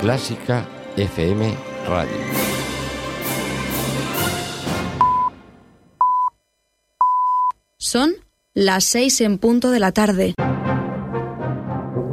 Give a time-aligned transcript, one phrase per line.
[0.00, 1.54] Clásica FM
[1.88, 2.12] Radio.
[7.78, 8.12] Son
[8.52, 10.34] las seis en punto de la tarde.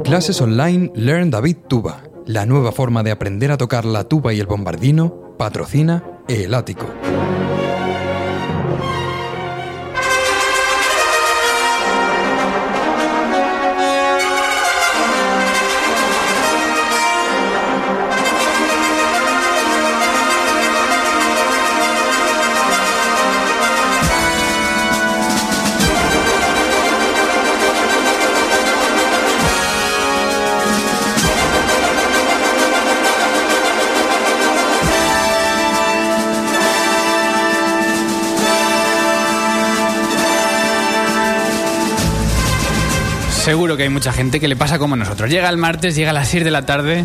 [0.02, 4.40] Clases online Learn David Tuba, la nueva forma de aprender a tocar la tuba y
[4.40, 6.86] el bombardino, patrocina El Ático.
[43.44, 45.28] Seguro que hay mucha gente que le pasa como nosotros.
[45.28, 47.04] Llega el martes, llega a las 6 de la tarde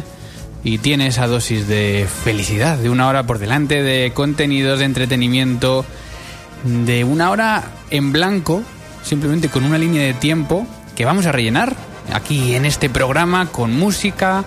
[0.63, 5.83] y tiene esa dosis de felicidad, de una hora por delante, de contenidos, de entretenimiento,
[6.63, 8.63] de una hora en blanco,
[9.03, 10.65] simplemente con una línea de tiempo
[10.95, 11.75] que vamos a rellenar
[12.13, 14.45] aquí en este programa con música,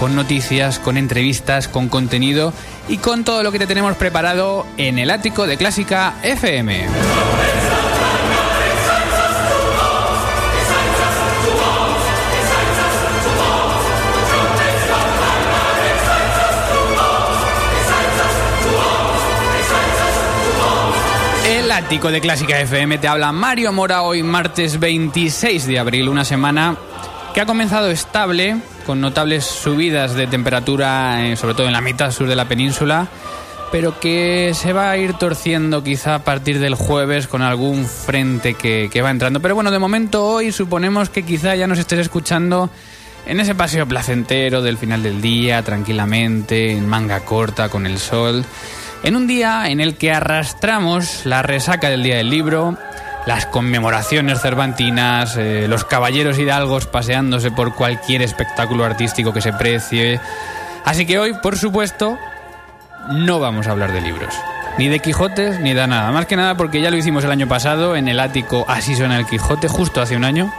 [0.00, 2.54] con noticias, con entrevistas, con contenido
[2.88, 6.86] y con todo lo que te tenemos preparado en el ático de Clásica FM.
[21.84, 26.76] Ático de Clásica FM te habla Mario Mora hoy martes 26 de abril, una semana
[27.34, 32.10] que ha comenzado estable, con notables subidas de temperatura, eh, sobre todo en la mitad
[32.10, 33.08] sur de la península,
[33.70, 38.54] pero que se va a ir torciendo quizá a partir del jueves con algún frente
[38.54, 39.40] que, que va entrando.
[39.40, 42.70] Pero bueno, de momento hoy suponemos que quizá ya nos estés escuchando
[43.26, 48.42] en ese paseo placentero del final del día, tranquilamente, en manga corta, con el sol.
[49.04, 52.78] En un día en el que arrastramos la resaca del Día del Libro,
[53.26, 60.20] las conmemoraciones cervantinas, eh, los caballeros hidalgos paseándose por cualquier espectáculo artístico que se precie.
[60.86, 62.16] Así que hoy, por supuesto,
[63.10, 64.34] no vamos a hablar de libros.
[64.78, 66.10] Ni de Quijotes, ni de nada.
[66.10, 69.18] Más que nada porque ya lo hicimos el año pasado en el ático Así suena
[69.18, 70.50] el Quijote, justo hace un año.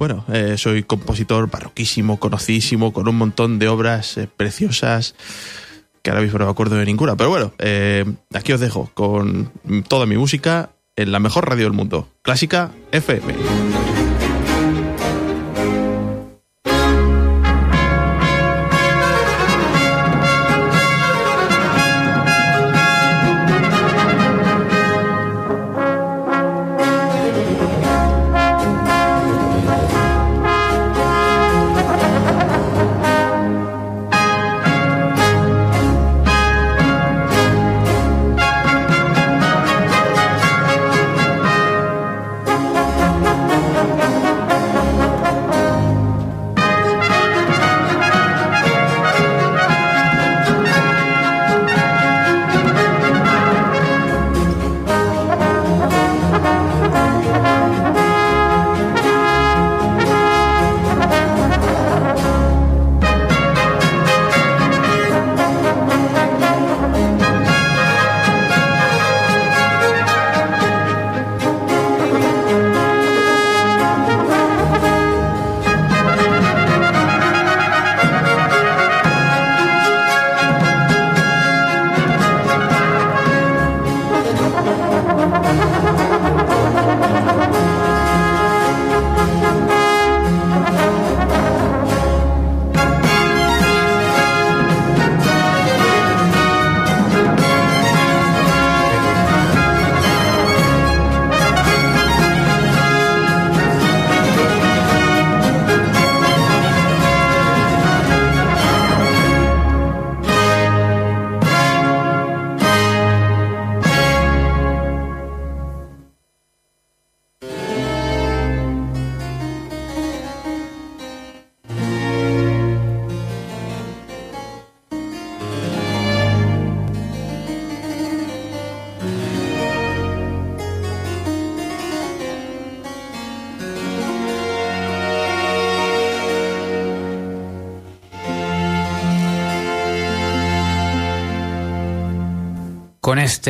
[0.00, 5.14] Bueno, eh, soy compositor barroquísimo, conocidísimo, con un montón de obras eh, preciosas
[6.00, 7.16] que ahora mismo no me acuerdo de ninguna.
[7.16, 9.52] Pero bueno, eh, aquí os dejo con
[9.88, 13.89] toda mi música en la mejor radio del mundo, Clásica FM.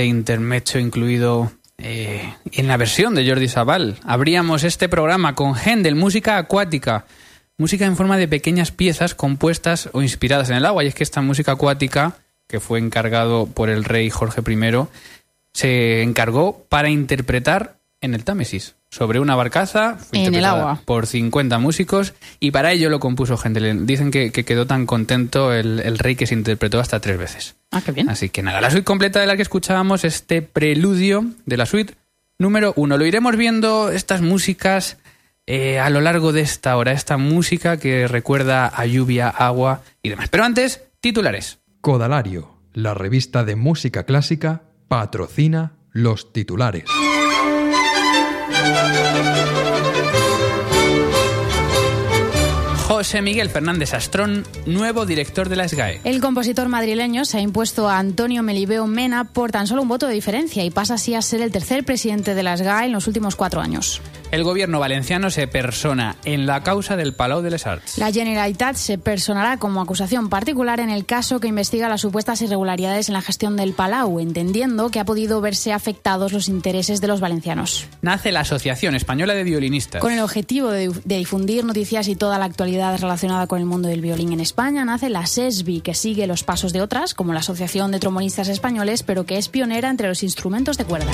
[0.00, 3.99] Este intermecho incluido eh, en la versión de Jordi Sabal.
[4.02, 7.05] Abríamos este programa con Händel, música acuática,
[7.58, 10.85] música en forma de pequeñas piezas compuestas o inspiradas en el agua.
[10.85, 12.17] Y es que esta música acuática,
[12.47, 14.87] que fue encargado por el rey Jorge I,
[15.52, 20.81] se encargó para interpretar en el Támesis, sobre una barcaza En el agua.
[20.84, 23.87] por 50 músicos y para ello lo compuso Händel.
[23.87, 27.56] Dicen que, que quedó tan contento el, el rey que se interpretó hasta tres veces.
[27.70, 28.08] Ah, qué bien.
[28.10, 31.94] Así que nada, la suite completa de la que escuchábamos, este preludio de la suite
[32.38, 32.98] número uno.
[32.98, 34.98] Lo iremos viendo estas músicas
[35.46, 40.08] eh, a lo largo de esta hora, esta música que recuerda a lluvia, agua y
[40.08, 40.28] demás.
[40.31, 41.58] Pero antes, titulares.
[41.81, 46.84] Codalario, la revista de música clásica, patrocina los titulares.
[53.00, 56.00] José Miguel Fernández Astrón, nuevo director de la SGAE.
[56.04, 60.06] El compositor madrileño se ha impuesto a Antonio Melibeo Mena por tan solo un voto
[60.06, 63.06] de diferencia y pasa así a ser el tercer presidente de la SGAE en los
[63.06, 64.02] últimos cuatro años.
[64.31, 67.99] El gobierno valenciano se persona en la causa del Palau de les Arts.
[67.99, 73.09] La Generalitat se personará como acusación particular en el caso que investiga las supuestas irregularidades
[73.09, 77.19] en la gestión del Palau, entendiendo que ha podido verse afectados los intereses de los
[77.19, 77.87] valencianos.
[78.03, 80.00] Nace la Asociación Española de Violinistas.
[80.00, 83.88] Con el objetivo de, de difundir noticias y toda la actualidad relacionada con el mundo
[83.88, 87.41] del violín en España, nace la SESBI, que sigue los pasos de otras, como la
[87.41, 91.12] Asociación de Trombonistas Españoles, pero que es pionera entre los instrumentos de cuerda.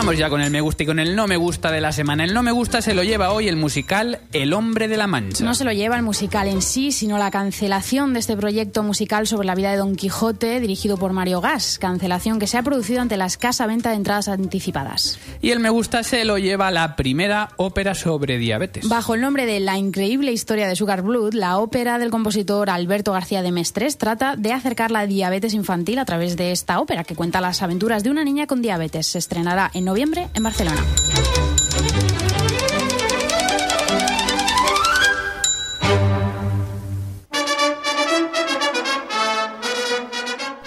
[0.00, 2.24] Vamos ya con el me gusta y con el no me gusta de la semana.
[2.24, 5.44] El no me gusta se lo lleva hoy el musical El Hombre de la Mancha.
[5.44, 9.26] No se lo lleva el musical en sí, sino la cancelación de este proyecto musical
[9.26, 11.78] sobre la vida de Don Quijote, dirigido por Mario Gas.
[11.78, 15.18] Cancelación que se ha producido ante la escasa venta de entradas anticipadas.
[15.42, 18.88] Y el me gusta se lo lleva la primera ópera sobre diabetes.
[18.88, 23.12] Bajo el nombre de La increíble historia de Sugar Blood, la ópera del compositor Alberto
[23.12, 27.16] García de Mestres trata de acercar la diabetes infantil a través de esta ópera que
[27.16, 29.06] cuenta las aventuras de una niña con diabetes.
[29.06, 30.84] Se estrenará en noviembre en Barcelona.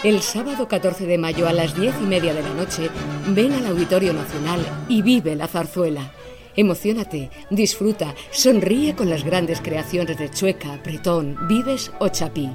[0.04, 2.90] El sábado 14 de mayo a las 10 y media de la noche,
[3.30, 6.12] ven al Auditorio Nacional y vive la zarzuela.
[6.58, 12.50] Emocionate, disfruta, sonríe con las grandes creaciones de Chueca, Bretón, Vives o Chapí.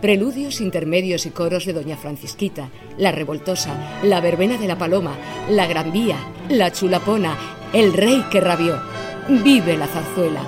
[0.00, 5.14] Preludios, intermedios y coros de Doña Francisquita, La Revoltosa, La Verbena de la Paloma,
[5.50, 6.16] La Gran Vía,
[6.48, 7.36] La Chulapona,
[7.74, 8.80] El Rey que rabió.
[9.28, 10.40] Vive la zarzuela.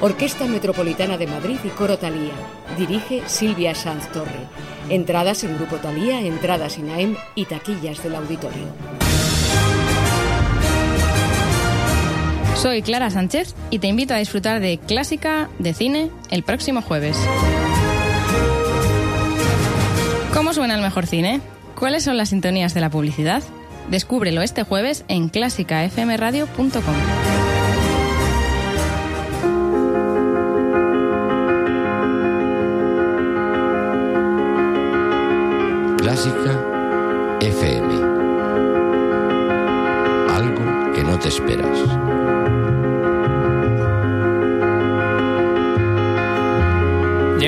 [0.00, 2.34] Orquesta Metropolitana de Madrid y Coro Talía.
[2.76, 4.48] Dirige Silvia Sanz Torre.
[4.88, 8.66] Entradas en Grupo Talía, entradas INAEM y taquillas del auditorio.
[12.56, 17.16] Soy Clara Sánchez y te invito a disfrutar de Clásica de Cine el próximo jueves.
[20.36, 21.40] ¿Cómo suena el mejor cine?
[21.78, 23.42] ¿Cuáles son las sintonías de la publicidad?
[23.88, 27.25] Descúbrelo este jueves en clásicafmradio.com.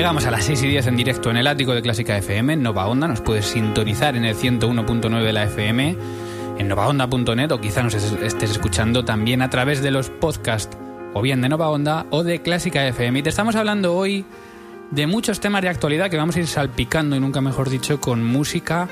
[0.09, 2.87] Llegamos a las 6 y 10 en directo en el ático de Clásica FM, Nova
[2.87, 3.07] Onda.
[3.07, 5.95] Nos puedes sintonizar en el 101.9 de la FM,
[6.57, 10.75] en novaonda.net o quizá nos es- estés escuchando también a través de los podcasts
[11.13, 13.19] o bien de Nova Onda o de Clásica FM.
[13.19, 14.25] Y te estamos hablando hoy
[14.89, 18.23] de muchos temas de actualidad que vamos a ir salpicando y nunca mejor dicho con
[18.25, 18.89] música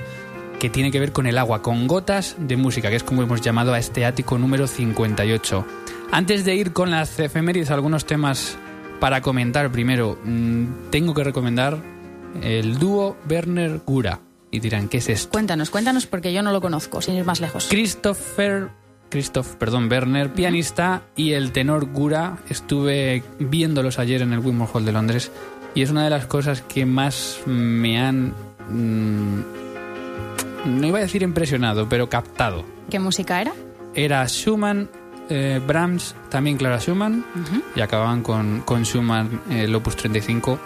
[0.60, 3.42] que tiene que ver con el agua, con gotas de música, que es como hemos
[3.42, 5.66] llamado a este ático número 58.
[6.12, 8.60] Antes de ir con las efemérides, algunos temas
[9.00, 11.78] para comentar primero, mm, tengo que recomendar
[12.42, 14.20] el dúo Werner Gura.
[14.50, 15.30] Y dirán, ¿qué es esto?
[15.32, 17.68] Cuéntanos, cuéntanos porque yo no lo conozco, sin ir más lejos.
[17.70, 18.70] Christopher,
[19.10, 24.86] Christoph, perdón, Werner, pianista, y el tenor Gura, estuve viéndolos ayer en el Wimore Hall
[24.86, 25.32] de Londres,
[25.76, 28.34] y es una de las cosas que más me han,
[28.70, 29.42] mm,
[30.80, 32.64] no iba a decir impresionado, pero captado.
[32.90, 33.54] ¿Qué música era?
[33.94, 34.90] Era Schumann,
[35.30, 37.26] eh, Brahms, también Clara Schumann,
[37.76, 40.60] y acababan con, con Schumann, eh, el Opus 35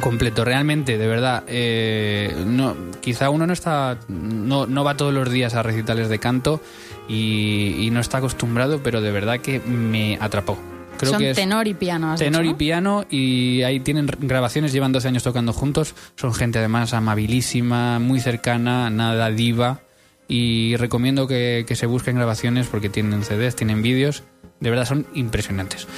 [0.00, 0.44] completo.
[0.44, 5.54] Realmente, de verdad, eh, no, quizá uno no está, no, no va todos los días
[5.54, 6.60] a recitales de canto
[7.08, 10.58] y, y no está acostumbrado, pero de verdad que me atrapó.
[10.98, 12.12] Creo Son que es tenor y piano.
[12.12, 12.58] has tenor dicho, y ¿no?
[12.58, 15.94] piano y ahí tienen grabaciones, llevan 12 años tocando juntos.
[16.16, 19.80] Son gente además amabilísima, muy cercana, nada diva.
[20.28, 24.24] Y recomiendo que, que se busquen grabaciones porque tienen CDs, tienen vídeos.
[24.60, 25.88] De verdad son impresionantes.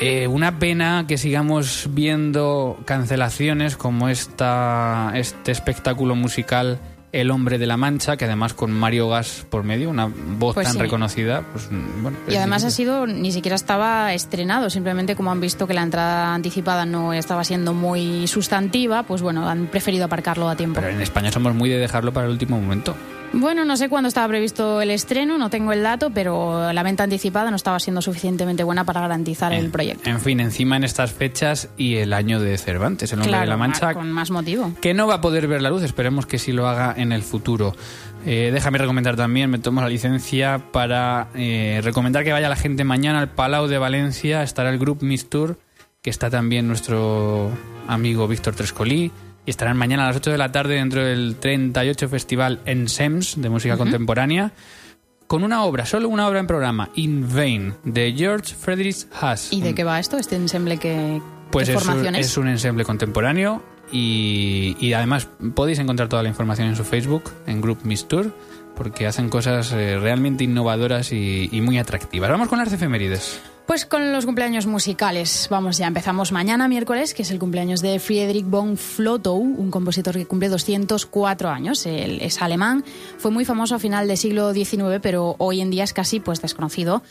[0.00, 6.78] Eh, una pena que sigamos viendo cancelaciones como esta, este espectáculo musical
[7.10, 10.68] El Hombre de la Mancha, que además con Mario Gas por medio, una voz Pues
[10.68, 10.78] tan sí.
[10.80, 11.42] reconocida.
[11.52, 11.68] Pues,
[12.00, 15.82] bueno, Y además ha sido, ni siquiera estaba estrenado, simplemente como han visto que la
[15.82, 20.80] entrada anticipada no estaba siendo muy sustantiva, pues bueno, han preferido aparcarlo a tiempo.
[20.80, 22.94] Pero en España somos muy de dejarlo para el último momento.
[23.32, 27.04] Bueno, no sé cuándo estaba previsto el estreno, no tengo el dato, pero la venta
[27.04, 30.08] anticipada no estaba siendo suficientemente buena para garantizar el proyecto.
[30.08, 33.48] En fin, encima en estas fechas y el año de Cervantes, El Hombre Claro, de
[33.48, 34.72] la Mancha, con más motivo.
[34.80, 37.22] que no va a poder ver la luz, esperemos que sí lo haga en el
[37.22, 37.74] futuro.
[38.26, 42.82] Eh, déjame recomendar también, me tomo la licencia para eh, recomendar que vaya la gente
[42.84, 45.58] mañana al Palau de Valencia, estará el Group Miss Tour,
[46.02, 47.50] que está también nuestro
[47.86, 49.12] amigo Víctor Trescolí,
[49.48, 53.40] y estarán mañana a las 8 de la tarde dentro del 38 Festival en SEMS
[53.40, 54.52] de música contemporánea,
[55.26, 59.50] con una obra, solo una obra en programa, In Vain, de George Friedrich Haas.
[59.50, 60.18] ¿Y de qué va esto?
[60.18, 62.26] Este ensemble que Pues ¿qué es un, formación es?
[62.26, 67.32] es un ensemble contemporáneo y, y además podéis encontrar toda la información en su Facebook,
[67.46, 68.34] en Group Miss Tour,
[68.76, 72.28] porque hacen cosas eh, realmente innovadoras y, y muy atractivas.
[72.28, 73.40] Vamos con las efemérides.
[73.68, 75.46] Pues con los cumpleaños musicales.
[75.50, 80.14] Vamos ya, empezamos mañana miércoles, que es el cumpleaños de Friedrich von Flotow, un compositor
[80.14, 81.84] que cumple 204 años.
[81.84, 82.82] Él es alemán,
[83.18, 86.40] fue muy famoso a final del siglo XIX, pero hoy en día es casi pues
[86.40, 87.02] desconocido.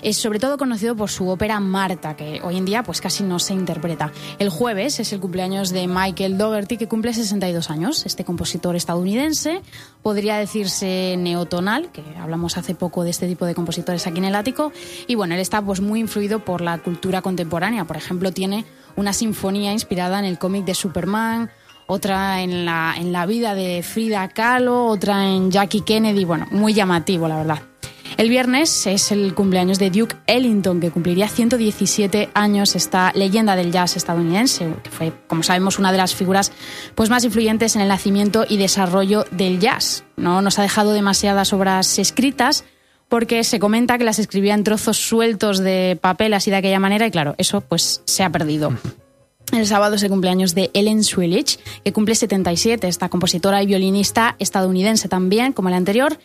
[0.00, 3.38] Es sobre todo conocido por su ópera Marta, que hoy en día pues casi no
[3.38, 4.10] se interpreta.
[4.38, 8.06] El jueves es el cumpleaños de Michael Dougherty, que cumple 62 años.
[8.06, 9.60] Este compositor estadounidense
[10.02, 14.34] podría decirse neotonal, que hablamos hace poco de este tipo de compositores aquí en el
[14.34, 14.72] ático.
[15.06, 17.84] Y bueno, él está pues muy influido por la cultura contemporánea.
[17.84, 18.64] Por ejemplo, tiene
[18.96, 21.50] una sinfonía inspirada en el cómic de Superman,
[21.86, 26.24] otra en la, en la vida de Frida Kahlo, otra en Jackie Kennedy.
[26.24, 27.62] Bueno, muy llamativo, la verdad.
[28.16, 33.72] El viernes es el cumpleaños de Duke Ellington, que cumpliría 117 años, esta leyenda del
[33.72, 36.50] jazz estadounidense, que fue, como sabemos, una de las figuras
[36.94, 40.04] pues, más influyentes en el nacimiento y desarrollo del jazz.
[40.16, 42.64] No nos ha dejado demasiadas obras escritas,
[43.08, 47.06] porque se comenta que las escribía en trozos sueltos de papel así de aquella manera
[47.06, 48.72] y claro, eso pues se ha perdido.
[49.52, 54.34] El sábado es el cumpleaños de Ellen Swillich, que cumple 77, esta compositora y violinista
[54.40, 56.18] estadounidense también, como la anterior.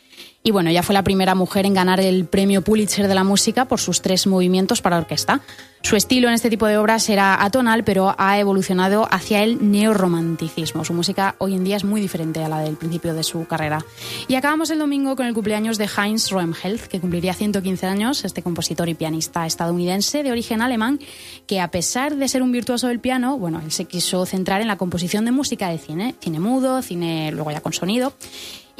[0.44, 3.66] Y bueno, ya fue la primera mujer en ganar el premio Pulitzer de la música
[3.66, 5.42] por sus tres movimientos para orquesta.
[5.84, 10.84] Su estilo en este tipo de obras era atonal, pero ha evolucionado hacia el neorromanticismo.
[10.84, 13.84] Su música hoy en día es muy diferente a la del principio de su carrera.
[14.28, 18.42] Y acabamos el domingo con el cumpleaños de Heinz Roemheld, que cumpliría 115 años, este
[18.42, 21.00] compositor y pianista estadounidense de origen alemán,
[21.46, 24.68] que a pesar de ser un virtuoso del piano, bueno, él se quiso centrar en
[24.68, 28.14] la composición de música de cine, cine mudo, cine luego ya con sonido.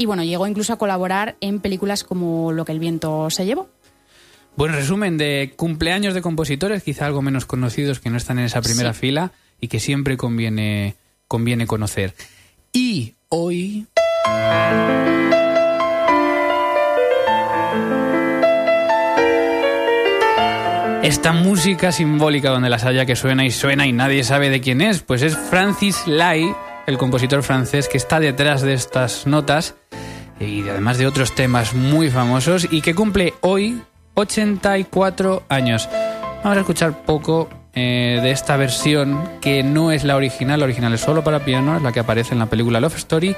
[0.02, 3.70] Y bueno, llegó incluso a colaborar en películas como Lo que el viento se llevó.
[4.56, 8.64] Buen resumen de cumpleaños de compositores, quizá algo menos conocidos que no están en esa
[8.64, 10.96] primera fila y que siempre conviene,
[11.28, 12.16] conviene conocer.
[12.74, 13.86] Y hoy...
[21.04, 24.82] Esta música simbólica donde las haya que suena y suena y nadie sabe de quién
[24.82, 26.56] es, pues es Francis Lai,
[26.88, 29.76] el compositor francés que está detrás de estas notas
[30.40, 33.82] y además de otros temas muy famosos y que cumple hoy
[34.16, 35.88] 84 años.
[36.44, 40.94] Vamos a escuchar poco eh, de esta versión que no es la original, la original
[40.94, 43.36] es solo para piano, es la que aparece en la película Love Story,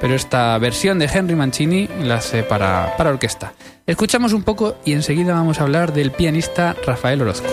[0.00, 3.52] pero esta versión de Henry Mancini la hace para, para orquesta.
[3.86, 7.48] Escuchamos un poco y enseguida vamos a hablar del pianista Rafael Orozco.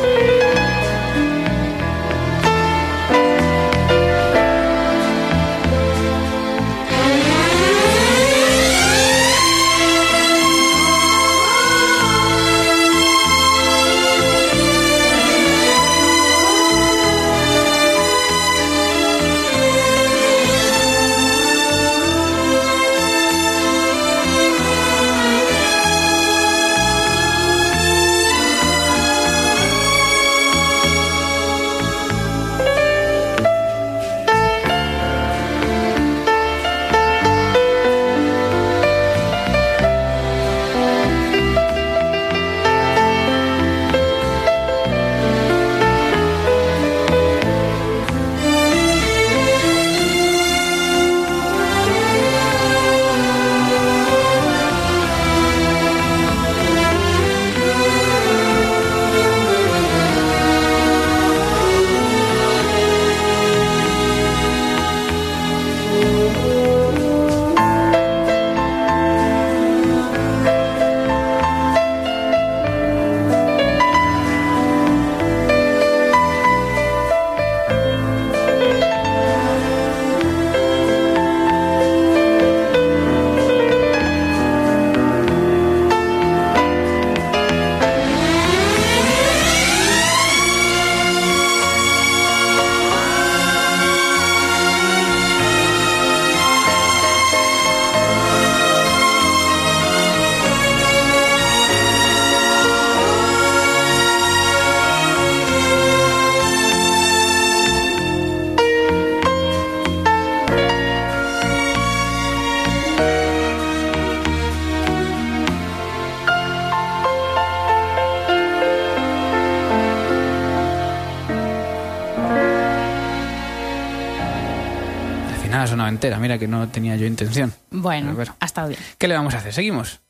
[126.04, 126.20] Entera.
[126.20, 127.54] Mira que no tenía yo intención.
[127.72, 128.80] Bueno, Pero ha estado bien.
[128.98, 129.54] ¿Qué le vamos a hacer?
[129.54, 130.02] Seguimos.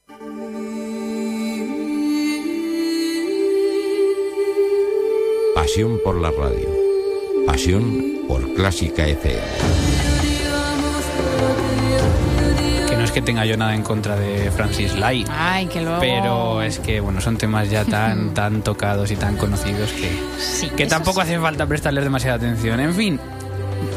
[5.55, 6.67] Pasión por la radio.
[7.45, 9.41] Pasión por Clásica FM.
[12.89, 15.25] Que no es que tenga yo nada en contra de Francis Lai.
[15.29, 15.99] Ay, que luego...
[15.99, 20.69] Pero es que, bueno, son temas ya tan, tan tocados y tan conocidos que, Sí,
[20.69, 21.27] que tampoco sí.
[21.27, 22.79] hace falta prestarles demasiada atención.
[22.79, 23.19] En fin,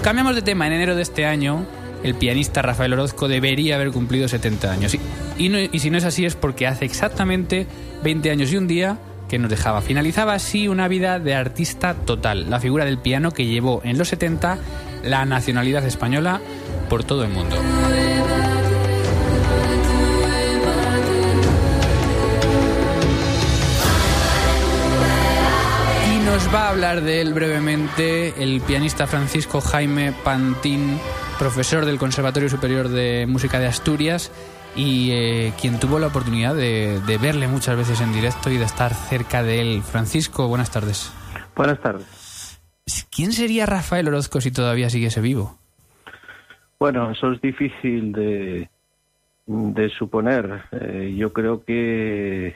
[0.03, 0.67] cambiamos de tema.
[0.67, 1.65] En enero de este año,
[2.07, 4.97] el pianista Rafael Orozco debería haber cumplido 70 años.
[5.39, 7.67] Y, si no es así, es porque hace exactamente
[8.05, 9.83] 20 años y un día que nos dejaba.
[9.83, 14.09] Finalizaba así una vida de artista total, la figura del piano que llevó en los
[14.09, 14.59] 70
[15.03, 16.41] la nacionalidad española
[16.89, 17.57] por todo el mundo.
[26.09, 31.01] Y nos va a hablar de él brevemente el pianista Francisco Jaime Pantín,
[31.39, 34.31] profesor del Conservatorio Superior de Música de Asturias
[34.75, 38.65] y eh, quien tuvo la oportunidad de, de verle muchas veces en directo y de
[38.65, 39.83] estar cerca de él.
[39.83, 41.13] Francisco, buenas tardes.
[41.55, 42.61] Buenas tardes.
[43.11, 45.59] ¿Quién sería Rafael Orozco si todavía siguiese vivo?
[46.79, 48.69] Bueno, eso es difícil de,
[49.47, 50.63] de suponer.
[50.73, 52.55] Eh, yo creo que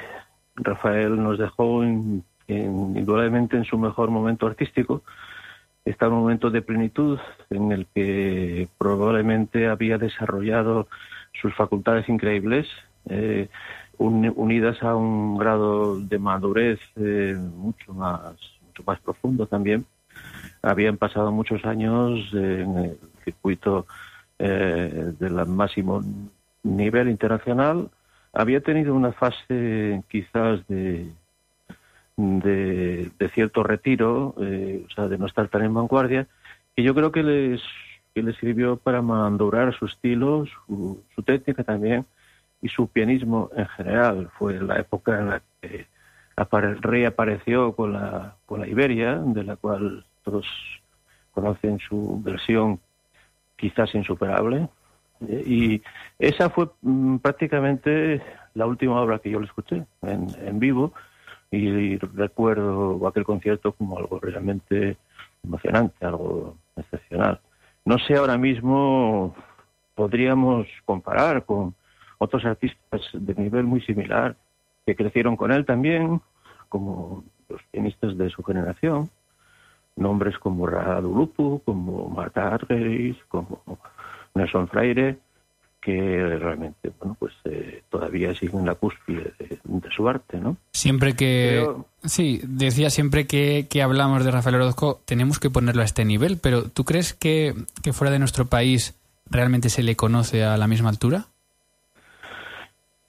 [0.56, 5.02] Rafael nos dejó in- in- indudablemente en su mejor momento artístico.
[5.84, 7.18] Está en un momento de plenitud
[7.50, 10.88] en el que probablemente había desarrollado
[11.40, 12.66] sus facultades increíbles,
[13.08, 13.48] eh,
[13.98, 18.34] un- unidas a un grado de madurez eh, mucho más
[18.66, 19.84] mucho más profundo también.
[20.62, 23.86] Habían pasado muchos años eh, en el circuito
[24.38, 26.02] eh, del máximo
[26.62, 27.88] nivel internacional.
[28.32, 31.10] Había tenido una fase quizás de,
[32.40, 36.26] de, cierto retiro, eh, o sea, de no estar tan en vanguardia,
[36.74, 37.62] que yo creo que les,
[38.14, 42.04] que les sirvió para madurar su estilo, su, su técnica también
[42.62, 44.28] y su pianismo en general.
[44.38, 45.86] Fue la época en la que
[46.36, 50.46] apare- reapareció con la, con la Iberia, de la cual todos
[51.32, 52.80] conocen su versión
[53.56, 54.68] quizás insuperable.
[55.28, 55.82] Eh, Y
[56.18, 58.22] esa fue mm, prácticamente
[58.54, 60.92] la última obra que yo le escuché en, en vivo
[61.50, 64.96] y, recuerdo aquel concierto como algo realmente
[65.42, 67.40] emocionante, algo excepcional.
[67.84, 69.34] No sé ahora mismo
[69.94, 71.74] podríamos comparar con
[72.18, 74.36] otros artistas de nivel muy similar
[74.86, 76.20] que crecieron con él también,
[76.68, 79.10] como los pianistas de su generación,
[79.96, 83.60] nombres como Radu Lupu, como Marta Argerich, como
[84.34, 85.18] Nelson Freire,
[85.80, 90.56] que realmente, bueno, pues eh, todavía siguen la cúspide de, de su arte, ¿no?
[90.72, 91.62] Siempre que...
[91.64, 96.04] Pero- Sí, decía siempre que, que hablamos de Rafael Orozco, tenemos que ponerlo a este
[96.06, 98.98] nivel, pero ¿tú crees que, que fuera de nuestro país
[99.30, 101.26] realmente se le conoce a la misma altura?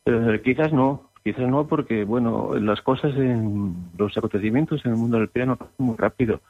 [0.05, 5.17] Eh, quizás no, quizás no, porque bueno, las cosas en los acontecimientos en el mundo
[5.19, 6.41] del piano pasan muy rápido.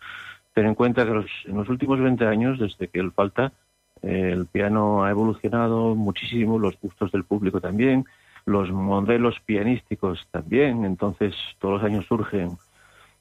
[0.53, 3.51] Ten en cuenta que los- en los últimos 20 años, desde que él falta,
[4.01, 8.05] el piano ha evolucionado muchísimo, los gustos del público también,
[8.45, 10.85] los modelos pianísticos también.
[10.85, 12.57] Entonces, todos los años surgen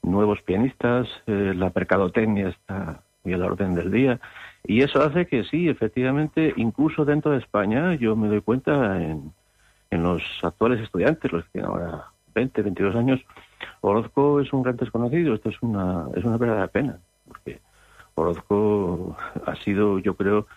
[0.01, 4.19] nuevos pianistas, eh, la mercadotecnia está muy a la orden del día.
[4.63, 9.31] Y eso hace que sí, efectivamente, incluso dentro de España, yo me doy cuenta en,
[9.91, 13.19] en los actuales estudiantes, los que tienen ahora 20, 22 años,
[13.81, 15.35] Orozco es un gran desconocido.
[15.35, 17.59] Esto es una, es una verdadera pena, porque
[18.15, 20.47] Orozco ha sido, yo creo,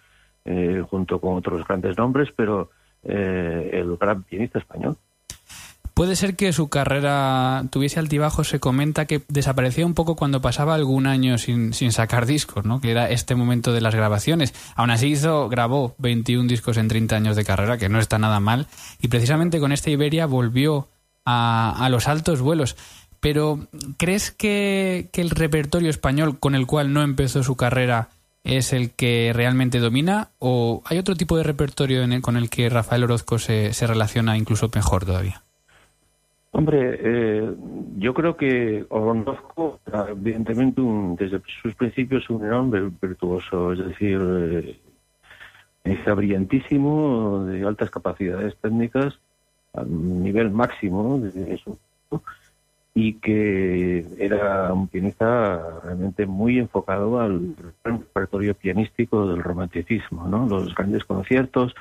[0.45, 2.71] eh, junto con otros grandes nombres, pero
[3.03, 4.97] eh, el gran pianista español.
[5.95, 8.49] Puede ser que su carrera tuviese altibajos.
[8.49, 12.81] Se comenta que desaparecía un poco cuando pasaba algún año sin, sacar discos, ¿no?
[12.81, 14.55] Que era este momento de las grabaciones.
[14.75, 18.41] Aún así hizo, grabó 21 discos en 30 años de carrera, que no está nada
[18.41, 18.67] mal.
[19.01, 20.89] Y precisamente con esta Iberia volvió
[21.25, 22.77] a, a los altos vuelos.
[23.21, 28.09] Pero, ¿crees que el repertorio español con el cual no empezó su carrera
[28.45, 30.29] es el que realmente domina?
[30.39, 34.37] ¿O hay otro tipo de repertorio en con el que Rafael Orozco se, se relaciona
[34.37, 35.43] incluso mejor todavía?
[36.53, 37.53] Hombre, eh,
[37.97, 44.79] yo creo que Orozco, evidentemente, un- desde sus principios, un enorme virtuoso, es decir, eh,
[45.85, 49.19] hija brillantísimo, de altas capacidades técnicas,
[49.75, 51.77] a nivel máximo de eso,
[52.95, 60.47] y que era un pianista realmente muy enfocado al repertorio pianístico del romanticismo, ¿no?
[60.47, 61.75] Los grandes conciertos,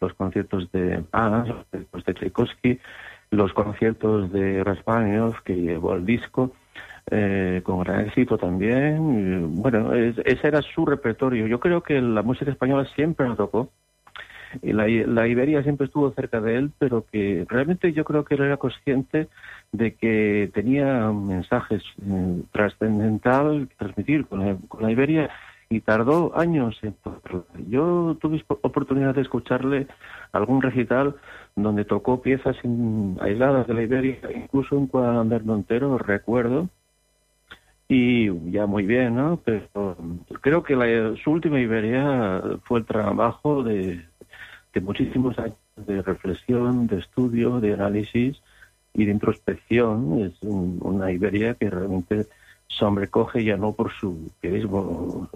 [0.00, 1.48] los conciertos de Bach,
[1.92, 2.78] los de Tchaikovsky,
[3.30, 6.52] los conciertos de Raspaninov que llevó al disco,
[7.10, 9.56] eh, con gran éxito también.
[9.62, 11.46] Bueno, es- ese era su repertorio.
[11.46, 13.70] Yo creo que la música española siempre lo tocó.
[14.62, 18.34] Y la, la Iberia siempre estuvo cerca de él, pero que realmente yo creo que
[18.34, 19.28] él era consciente
[19.72, 25.30] de que tenía mensajes eh, trascendental que transmitir con la, con la Iberia
[25.70, 26.94] y tardó años en.
[27.68, 29.86] Yo tuve oportunidad de escucharle
[30.32, 31.16] algún recital
[31.54, 32.56] donde tocó piezas
[33.20, 36.68] aisladas de la Iberia, incluso un cuaderno entero, recuerdo,
[37.88, 39.40] y ya muy bien, ¿no?
[39.44, 39.96] Pero
[40.40, 44.04] creo que la- su última Iberia fue el trabajo de,
[44.72, 48.40] de muchísimos años de reflexión, de estudio, de análisis
[48.94, 50.22] y de introspección.
[50.22, 52.26] Es un- una Iberia que realmente
[52.66, 55.28] sobrecoge ya no por su pianismo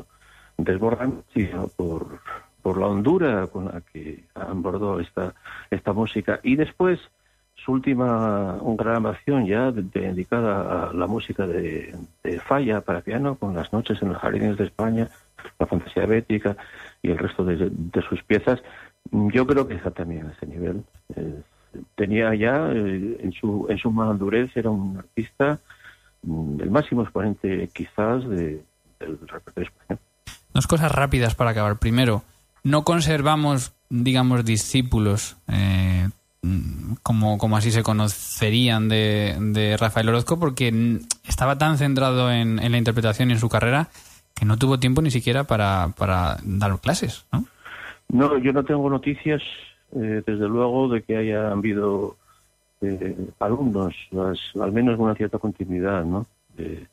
[0.58, 2.20] desbordante, sino por,
[2.62, 5.34] por la hondura con la que abordó esta,
[5.70, 6.40] esta música.
[6.42, 7.00] Y después,
[7.54, 11.94] su última grabación ya de- dedicada a la música de,
[12.46, 15.08] Falla para piano, con las noches en los jardines de España,
[15.58, 16.56] la fantasía bética
[17.02, 18.62] y el resto de, de sus piezas,
[19.10, 20.82] yo creo que está también a ese nivel.
[21.94, 25.60] Tenía ya eh, en su en su madurez era un artista
[26.22, 28.62] mm, el máximo exponente quizás de,
[29.00, 30.00] del repertorio español.
[30.54, 31.78] Dos cosas rápidas para acabar.
[31.78, 32.22] Primero,
[32.62, 36.08] no conservamos, digamos, discípulos, eh,
[36.42, 42.58] mm, como, como así se conocerían de, de Rafael Orozco, porque estaba tan centrado en,
[42.58, 43.88] en la interpretación y en su carrera
[44.34, 47.44] que no tuvo tiempo ni siquiera para, para dar clases, ¿no?
[48.08, 49.42] No, yo no tengo noticias,
[49.92, 52.16] eh, desde luego, de que haya habido
[52.80, 53.94] eh, alumnos,
[54.60, 56.26] al menos una cierta continuidad, ¿no?
[56.58, 56.86] Eh,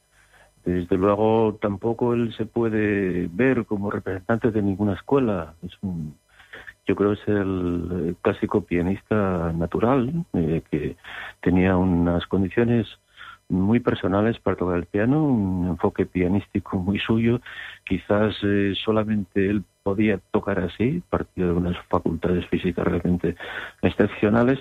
[0.66, 5.56] desde luego, tampoco él se puede ver como representante de ninguna escuela.
[5.66, 6.16] Es un,
[6.86, 10.96] yo creo que es el clásico pianista natural, eh, que
[11.42, 12.88] tenía unas condiciones
[13.50, 17.42] muy personales para tocar el piano, un enfoque pianístico muy suyo.
[17.84, 23.36] Quizás eh, solamente él podía tocar así, partido de unas facultades físicas realmente
[23.82, 24.60] excepcionales.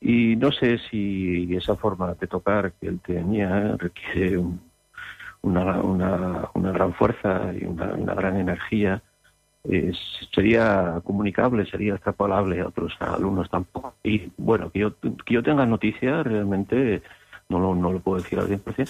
[0.00, 4.60] Y no sé si esa forma de tocar que él tenía requiere un-
[5.42, 9.02] una, una, gran fuerza y una, gran energía.
[10.34, 13.94] Sería comunicable, sería extrapolable a otros alumnos tampoco.
[14.04, 17.02] Y bueno, que yo, que yo tenga noticias realmente
[17.48, 18.88] no lo, no lo puedo decir al 100%,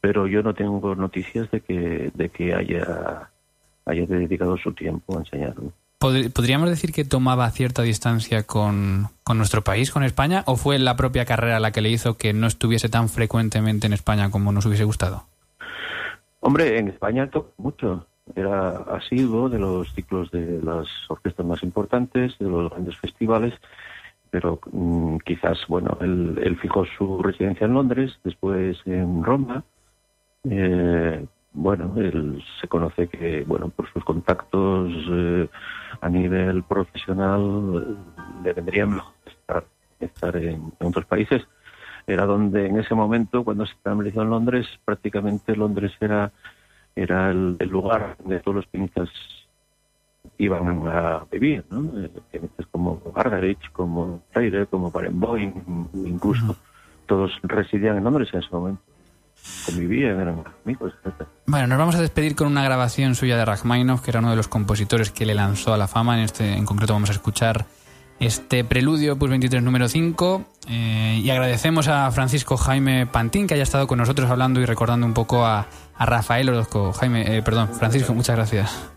[0.00, 3.30] pero yo no tengo noticias de que, de que haya,
[3.86, 5.54] haya dedicado su tiempo a enseñar.
[5.56, 5.72] ¿no?
[5.98, 10.78] Pod- ¿Podríamos decir que tomaba cierta distancia con, con nuestro país, con España, o fue
[10.78, 14.52] la propia carrera la que le hizo que no estuviese tan frecuentemente en España como
[14.52, 15.24] nos hubiese gustado?
[16.40, 18.06] Hombre, en España tocó mucho.
[18.36, 23.52] Era asiduo de los ciclos de las orquestas más importantes, de los grandes festivales,
[24.34, 29.62] pero mm, quizás, bueno, él, él fijó su residencia en Londres, después en Roma.
[30.50, 35.48] Eh, bueno, él se conoce que, bueno, por sus contactos eh,
[36.00, 37.96] a nivel profesional,
[38.42, 39.64] le vendría mejor estar,
[40.00, 41.46] estar en, otros países
[42.04, 46.32] era donde en ese momento, cuando se estableció en Londres, prácticamente Londres era,
[46.96, 49.08] era el, lugar donde todos los pianistas
[50.38, 52.00] iban a vivir, ¿no?
[52.00, 55.52] Eh, Pianistas como Argerich, como Freire, como Barenboim,
[55.94, 56.56] incluso
[57.06, 58.82] todos residían en Londres en ese momento.
[59.66, 61.28] Convivían, eran amigos, etc.
[61.46, 64.36] Bueno, nos vamos a despedir con una grabación suya de Rachmaninoff, que era uno de
[64.36, 66.16] los compositores que le lanzó a la fama.
[66.16, 67.66] En este, en concreto, vamos a escuchar
[68.20, 70.44] este preludio, pues 23 número 5.
[70.68, 75.06] eh, y agradecemos a Francisco Jaime Pantín que haya estado con nosotros hablando y recordando
[75.06, 76.92] un poco a, a Rafael Orozco.
[76.92, 78.88] Jaime, eh, perdón, Francisco, muchas gracias.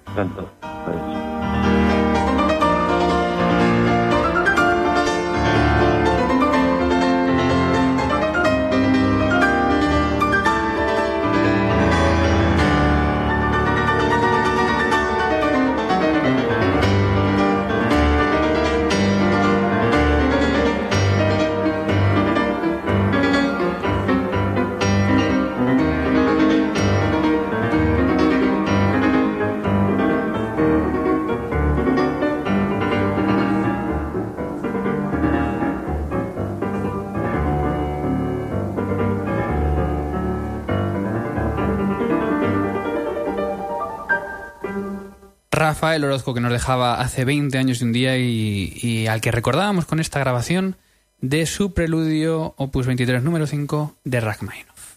[45.78, 49.22] Pues, Rafael Orozco, que nos dejaba hace 20 años y un día y, y al
[49.22, 50.76] que recordábamos con esta grabación
[51.22, 54.96] de su preludio Opus 23 número 5 de Rachmaninoff.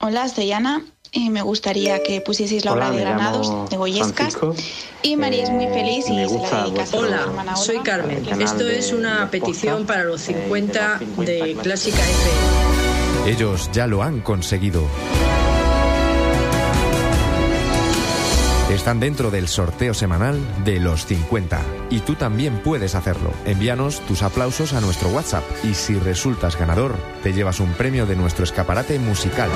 [0.00, 4.36] Hola, soy Ana y me gustaría que pusieseis la Hola, obra de Granados de Goyescas.
[4.36, 4.54] Francisco.
[5.02, 7.56] Y María es muy feliz y me se la dedica a hermana Olga.
[7.56, 8.26] Soy Carmen.
[8.38, 11.62] Esto de- es de una petición para los eh, de los 50 50 de Clásica.
[11.62, 13.30] Clásica FM.
[13.32, 14.82] Ellos ya lo han conseguido.
[18.74, 23.32] Están dentro del sorteo semanal de los 50 y tú también puedes hacerlo.
[23.46, 28.16] Envíanos tus aplausos a nuestro WhatsApp y si resultas ganador, te llevas un premio de
[28.16, 29.48] nuestro escaparate musical.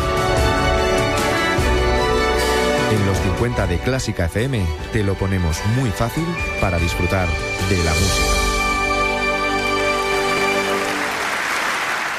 [2.92, 6.24] En los 50 de Clásica FM te lo ponemos muy fácil
[6.60, 7.26] para disfrutar
[7.68, 8.28] de la música.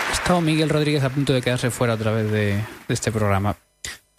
[0.09, 3.55] Ha estado Miguel Rodríguez a punto de quedarse fuera otra vez de, de este programa.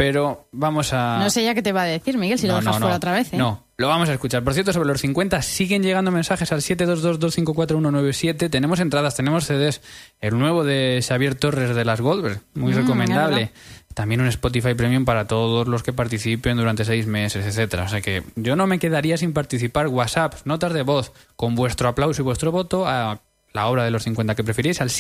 [0.01, 1.19] Pero vamos a...
[1.19, 2.79] No sé ya qué te va a decir, Miguel, si lo dejas no, no.
[2.79, 3.35] fuera otra vez.
[3.35, 3.37] ¿eh?
[3.37, 4.43] No, lo vamos a escuchar.
[4.43, 8.49] Por cierto, sobre los 50 siguen llegando mensajes al 722-254-197.
[8.49, 9.83] Tenemos entradas, tenemos CDs.
[10.19, 13.53] El nuevo de Xavier Torres de las Goldberg, muy Mm, recomendable.
[13.93, 17.83] También un Spotify Premium para todos los que participen durante seis meses, etcétera.
[17.83, 19.89] O sea que yo no me quedaría sin participar.
[19.89, 23.21] WhatsApp, notas de voz, con vuestro aplauso y vuestro voto a
[23.53, 24.91] la obra de los 50 que preferís al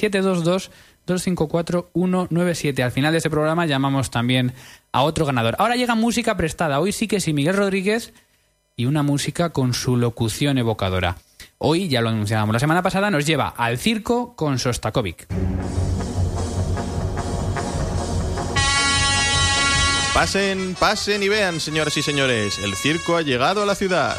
[1.07, 2.83] 722-254-197.
[2.83, 4.53] Al final de este programa llamamos también
[4.93, 5.57] a otro ganador.
[5.59, 6.81] Ahora llega música prestada.
[6.81, 8.13] Hoy sí que sí, Miguel Rodríguez
[8.77, 11.17] y una música con su locución evocadora.
[11.59, 15.27] Hoy, ya lo anunciábamos la semana pasada, nos lleva al circo con Sostakovic.
[20.15, 24.17] Pasen, pasen y vean, señoras y señores, el circo ha llegado a la ciudad.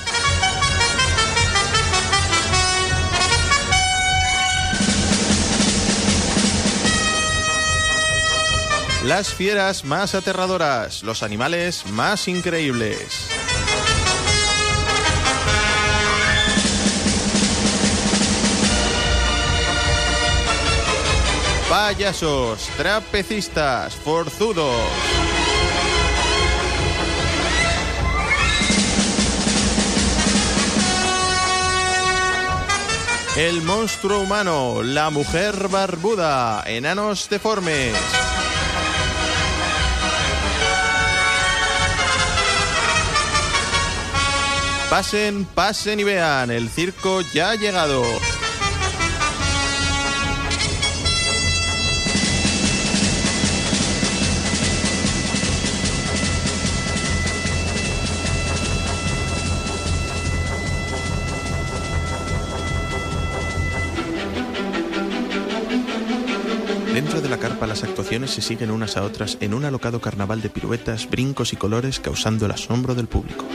[9.05, 13.29] Las fieras más aterradoras, los animales más increíbles.
[21.67, 24.75] Payasos, trapecistas, forzudos.
[33.35, 37.95] El monstruo humano, la mujer barbuda, enanos deformes.
[44.91, 48.03] Pasen, pasen y vean, el circo ya ha llegado.
[66.93, 70.41] Dentro de la carpa las actuaciones se siguen unas a otras en un alocado carnaval
[70.41, 73.45] de piruetas, brincos y colores causando el asombro del público.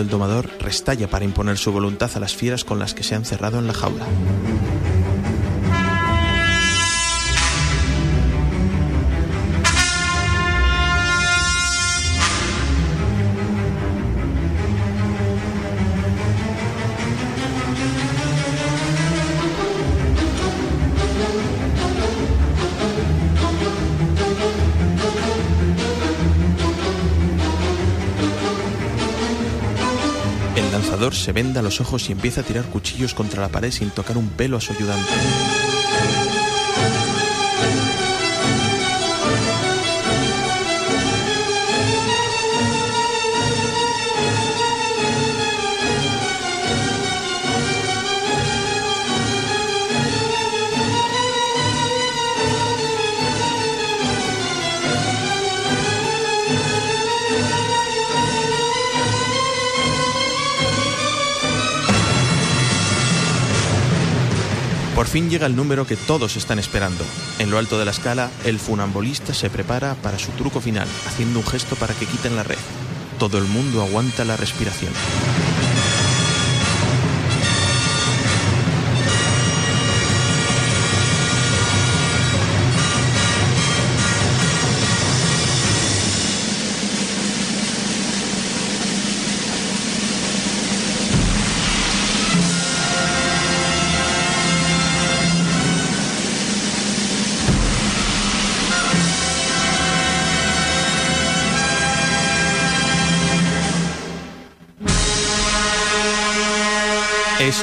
[0.00, 3.26] Del domador restalla para imponer su voluntad a las fieras con las que se han
[3.26, 4.06] cerrado en la jaula.
[31.12, 34.28] Se venda los ojos y empieza a tirar cuchillos contra la pared sin tocar un
[34.28, 35.69] pelo a su ayudante.
[65.10, 67.04] Fin llega el número que todos están esperando.
[67.40, 71.40] En lo alto de la escala, el funambulista se prepara para su truco final, haciendo
[71.40, 72.58] un gesto para que quiten la red.
[73.18, 74.92] Todo el mundo aguanta la respiración.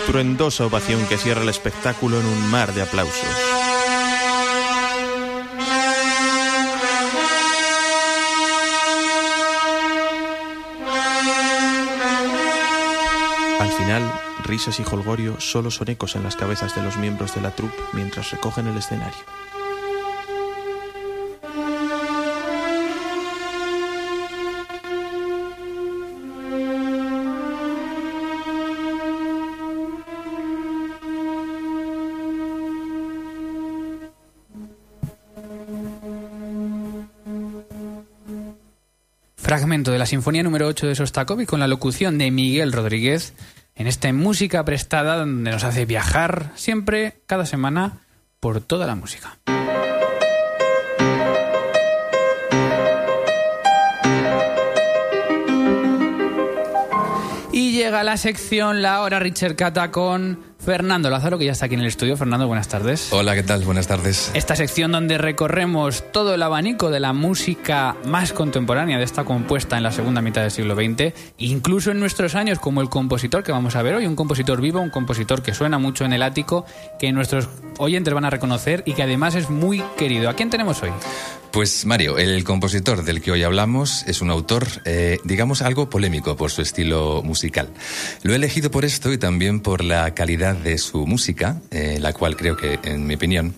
[0.08, 3.28] Estruendosa ovación que cierra el espectáculo en un mar de aplausos.
[13.60, 17.42] Al final, risas y jolgorio solo son ecos en las cabezas de los miembros de
[17.42, 19.20] la troupe mientras recogen el escenario.
[39.48, 43.34] Fragmento de la Sinfonía número 8 de Sostakovich con la locución de Miguel Rodríguez
[43.76, 48.02] en esta música prestada donde nos hace viajar siempre, cada semana,
[48.42, 49.38] por toda la música.
[57.54, 61.76] Y llega la sección La Hora Richard Cata con Fernando Lázaro, que ya está aquí
[61.76, 62.18] en el estudio.
[62.18, 63.14] Fernando, buenas tardes.
[63.14, 63.64] Hola, ¿qué tal?
[63.64, 64.32] Buenas tardes.
[64.34, 69.78] Esta sección donde recorremos todo el abanico de la música más contemporánea de esta compuesta
[69.78, 73.54] en la segunda mitad del siglo XX, incluso en nuestros años como el compositor que
[73.54, 76.66] vamos a ver hoy, un compositor vivo, un compositor que suena mucho en el ático,
[77.00, 80.30] que nuestros oyentes van a reconocer y que además es muy querido.
[80.30, 80.92] ¿A quién tenemos hoy?
[81.58, 86.36] Pues Mario, el compositor del que hoy hablamos es un autor, eh, digamos, algo polémico
[86.36, 87.74] por su estilo musical.
[88.22, 92.14] Lo he elegido por esto y también por la calidad de su música, eh, la
[92.14, 93.56] cual creo que, en mi opinión,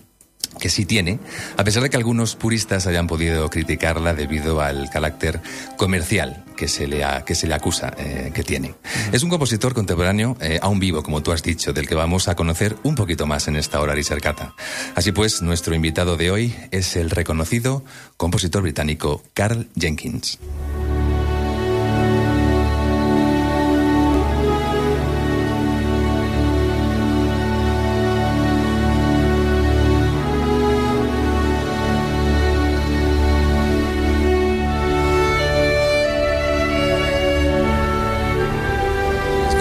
[0.58, 1.18] que sí tiene,
[1.56, 5.40] a pesar de que algunos puristas hayan podido criticarla debido al carácter
[5.76, 8.74] comercial que se le, a- que se le acusa eh, que tiene.
[9.12, 12.34] Es un compositor contemporáneo, eh, aún vivo, como tú has dicho, del que vamos a
[12.34, 14.54] conocer un poquito más en esta hora Cata.
[14.94, 17.84] Así pues, nuestro invitado de hoy es el reconocido
[18.16, 20.38] compositor británico Carl Jenkins.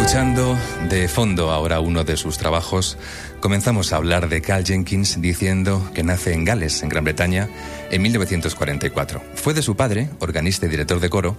[0.10, 0.58] Escuchando
[0.90, 2.98] de fondo ahora uno de sus trabajos,
[3.42, 7.48] comenzamos a hablar de Carl Jenkins diciendo que nace en Gales, en Gran Bretaña,
[7.92, 9.22] en 1944.
[9.36, 11.38] Fue de su padre, organista y director de coro,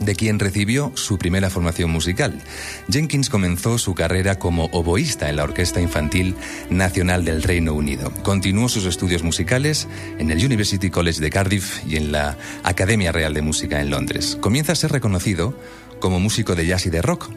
[0.00, 2.42] de quien recibió su primera formación musical.
[2.90, 6.34] Jenkins comenzó su carrera como oboísta en la Orquesta Infantil
[6.68, 8.12] Nacional del Reino Unido.
[8.24, 9.86] Continuó sus estudios musicales
[10.18, 14.36] en el University College de Cardiff y en la Academia Real de Música en Londres.
[14.40, 15.56] Comienza a ser reconocido
[16.00, 17.30] como músico de jazz y de rock,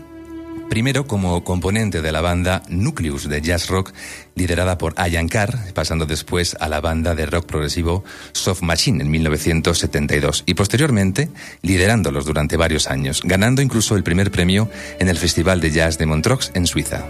[0.73, 3.93] Primero como componente de la banda Nucleus de jazz rock
[4.33, 9.11] liderada por Ian Carr, pasando después a la banda de rock progresivo Soft Machine en
[9.11, 11.29] 1972 y posteriormente
[11.61, 14.67] liderándolos durante varios años, ganando incluso el primer premio
[14.99, 17.05] en el Festival de Jazz de Montreux en Suiza.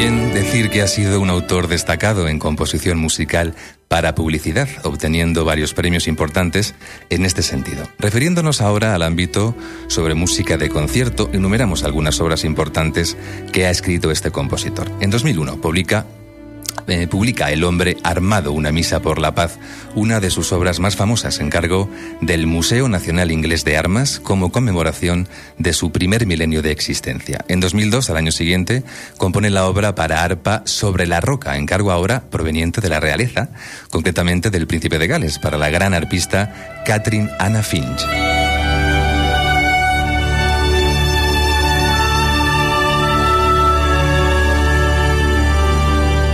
[0.00, 3.54] También decir que ha sido un autor destacado en composición musical
[3.86, 6.74] para publicidad, obteniendo varios premios importantes
[7.10, 7.86] en este sentido.
[7.98, 9.54] Refiriéndonos ahora al ámbito
[9.88, 13.18] sobre música de concierto, enumeramos algunas obras importantes
[13.52, 14.90] que ha escrito este compositor.
[15.02, 16.06] En 2001 publica
[16.86, 19.58] eh, publica El hombre armado, una misa por la paz,
[19.94, 21.88] una de sus obras más famosas, en cargo
[22.20, 25.28] del Museo Nacional Inglés de Armas, como conmemoración
[25.58, 27.44] de su primer milenio de existencia.
[27.48, 28.82] En 2002, al año siguiente,
[29.16, 33.48] compone la obra para arpa Sobre la roca, encargo ahora proveniente de la realeza,
[33.90, 38.39] concretamente del príncipe de Gales, para la gran arpista Catherine Anna Finch.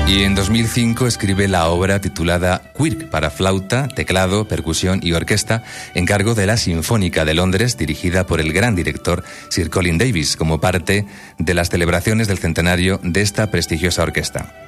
[0.08, 6.06] Y en 2005 escribe la obra titulada Quirk para flauta, teclado, percusión y orquesta, en
[6.06, 10.60] cargo de la Sinfónica de Londres, dirigida por el gran director Sir Colin Davis, como
[10.60, 11.06] parte
[11.38, 14.65] de las celebraciones del centenario de esta prestigiosa orquesta.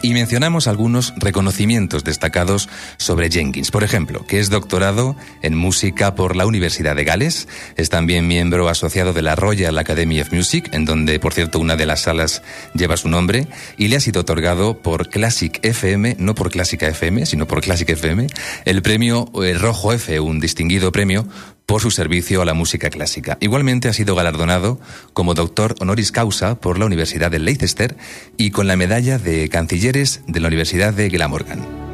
[0.00, 2.68] Y mencionamos algunos reconocimientos destacados
[2.98, 3.70] sobre Jenkins.
[3.70, 8.68] Por ejemplo, que es doctorado en música por la Universidad de Gales, es también miembro
[8.68, 12.42] asociado de la Royal Academy of Music, en donde, por cierto, una de las salas
[12.74, 17.26] lleva su nombre, y le ha sido otorgado por Classic FM, no por Clásica FM,
[17.26, 18.28] sino por Classic FM,
[18.64, 21.26] el premio eh, Rojo F, un distinguido premio
[21.68, 23.36] por su servicio a la música clásica.
[23.40, 24.80] Igualmente ha sido galardonado
[25.12, 27.94] como doctor honoris causa por la Universidad de Leicester
[28.38, 31.87] y con la medalla de cancilleres de la Universidad de Glamorgan.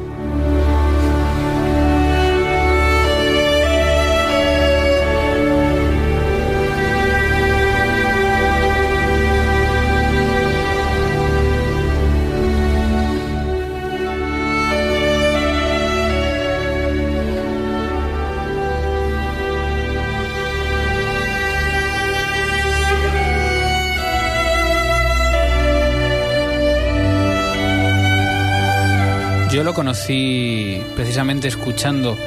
[29.55, 32.17] Yo lo conocí precisamente escuchando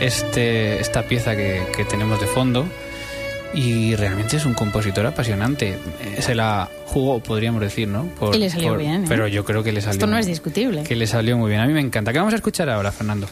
[0.00, 2.66] este, esta pieza que, que tenemos de fondo
[3.54, 5.78] y realmente es un compositor apasionante.
[6.18, 8.06] Se la jugó, podríamos decir, ¿no?
[8.18, 9.06] Por- Y le salió por- bien, ¿eh?
[9.08, 10.82] Pero yo creo que le salió Esto no es discutible.
[10.82, 11.60] que le salió muy bien.
[11.60, 12.12] A mí me encanta.
[12.12, 13.28] ¿Qué vamos a escuchar ahora, Fernando?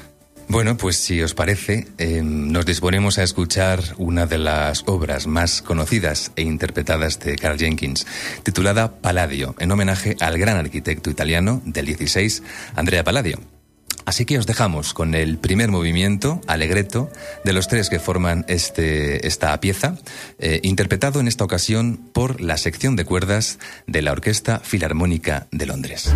[0.50, 5.62] Bueno, pues si os parece, eh, nos disponemos a escuchar una de las obras más
[5.62, 8.04] conocidas e interpretadas de Carl Jenkins,
[8.42, 12.42] titulada Palladio, en homenaje al gran arquitecto italiano del 16,
[12.74, 13.38] Andrea Palladio.
[14.06, 17.12] Así que os dejamos con el primer movimiento, alegreto,
[17.44, 19.98] de los tres que forman este, esta pieza,
[20.40, 25.66] eh, interpretado en esta ocasión por la sección de cuerdas de la Orquesta Filarmónica de
[25.66, 26.12] Londres.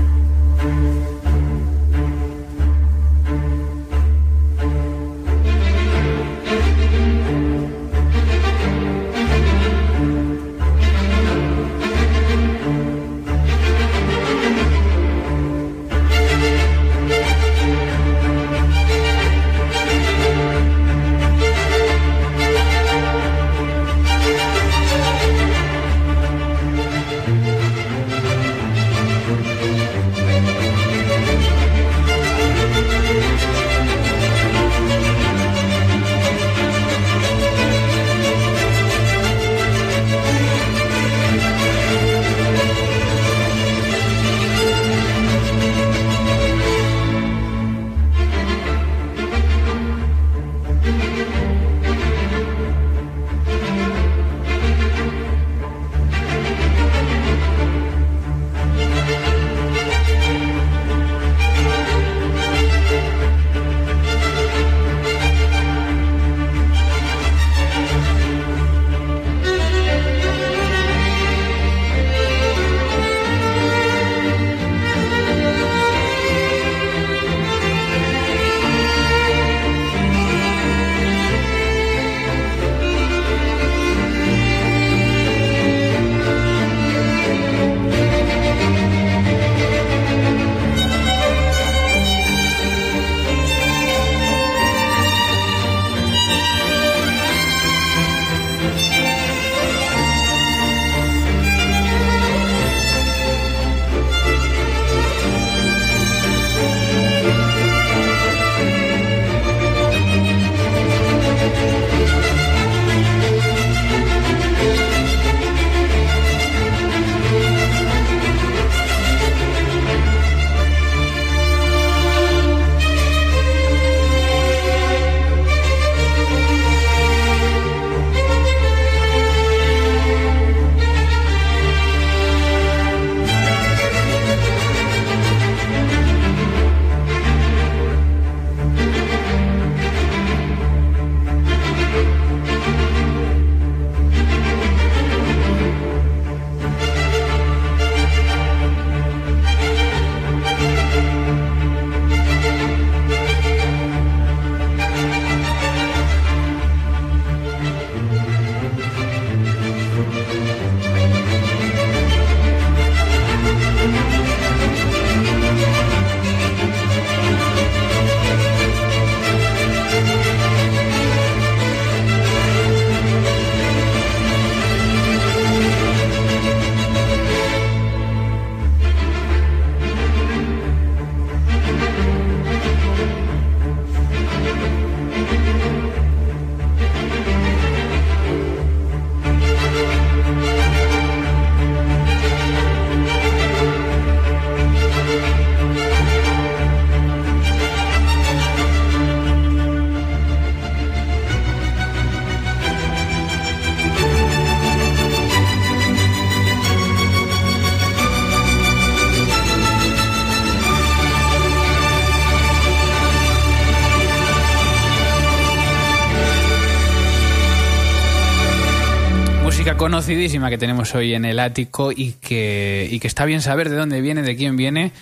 [220.05, 223.77] Conocidísima que tenemos hoy en el ático y que, y que está bien saber de
[223.77, 224.93] dónde viene, de quién viene.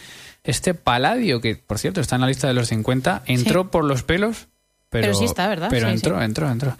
[0.44, 4.04] Este Paladio, que por cierto está en la lista de los 50, entró por los
[4.04, 4.46] pelos,
[4.90, 5.66] pero, Pero sí está, ¿verdad?
[5.70, 6.24] Pero Sí, entró, sí.
[6.24, 6.76] entró, entró.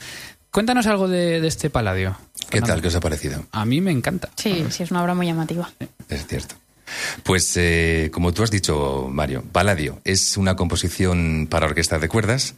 [0.53, 2.17] Cuéntanos algo de, de este Paladio.
[2.49, 2.81] ¿Qué tal?
[2.81, 3.45] ¿Qué os ha parecido?
[3.51, 4.31] A mí me encanta.
[4.37, 5.69] Sí, sí, es una obra muy llamativa.
[6.09, 6.55] Es cierto.
[7.23, 12.55] Pues eh, como tú has dicho, Mario, Palladio es una composición para orquesta de cuerdas,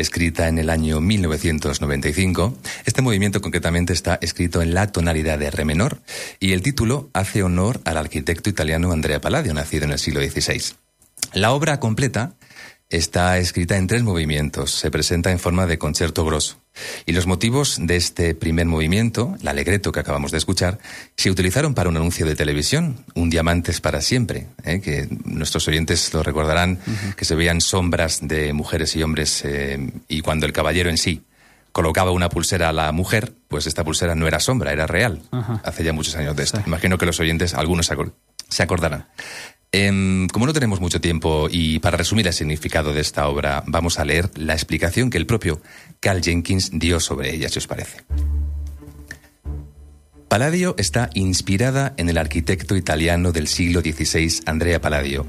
[0.00, 2.56] escrita en el año 1995.
[2.84, 5.98] Este movimiento concretamente está escrito en la tonalidad de re menor
[6.38, 10.74] y el título hace honor al arquitecto italiano Andrea Palladio, nacido en el siglo XVI.
[11.34, 12.34] La obra completa
[12.90, 16.56] está escrita en tres movimientos, se presenta en forma de concierto grosso
[17.06, 20.78] Y los motivos de este primer movimiento, el alegreto que acabamos de escuchar,
[21.16, 24.80] se utilizaron para un anuncio de televisión, Un Diamantes para siempre, ¿eh?
[24.80, 26.78] que nuestros oyentes lo recordarán,
[27.16, 31.22] que se veían sombras de mujeres y hombres eh, y cuando el caballero en sí
[31.72, 35.22] colocaba una pulsera a la mujer, pues esta pulsera no era sombra, era real.
[35.62, 36.60] Hace ya muchos años de esto.
[36.66, 38.12] Imagino que los oyentes, algunos se, acor-
[38.48, 39.06] se acordarán.
[39.72, 44.00] Em, como no tenemos mucho tiempo y para resumir el significado de esta obra, vamos
[44.00, 45.60] a leer la explicación que el propio
[46.00, 47.98] Carl Jenkins dio sobre ella, si os parece.
[50.30, 55.26] Palladio está inspirada en el arquitecto italiano del siglo XVI, Andrea Palladio,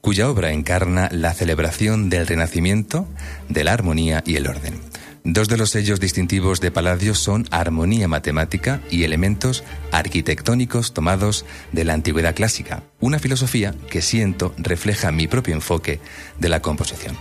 [0.00, 3.08] cuya obra encarna la celebración del renacimiento,
[3.48, 4.80] de la armonía y el orden.
[5.26, 11.84] Dos de los sellos distintivos de Palladio son armonía matemática y elementos arquitectónicos tomados de
[11.84, 15.98] la antigüedad clásica, una filosofía que siento refleja mi propio enfoque
[16.38, 17.16] de la composición.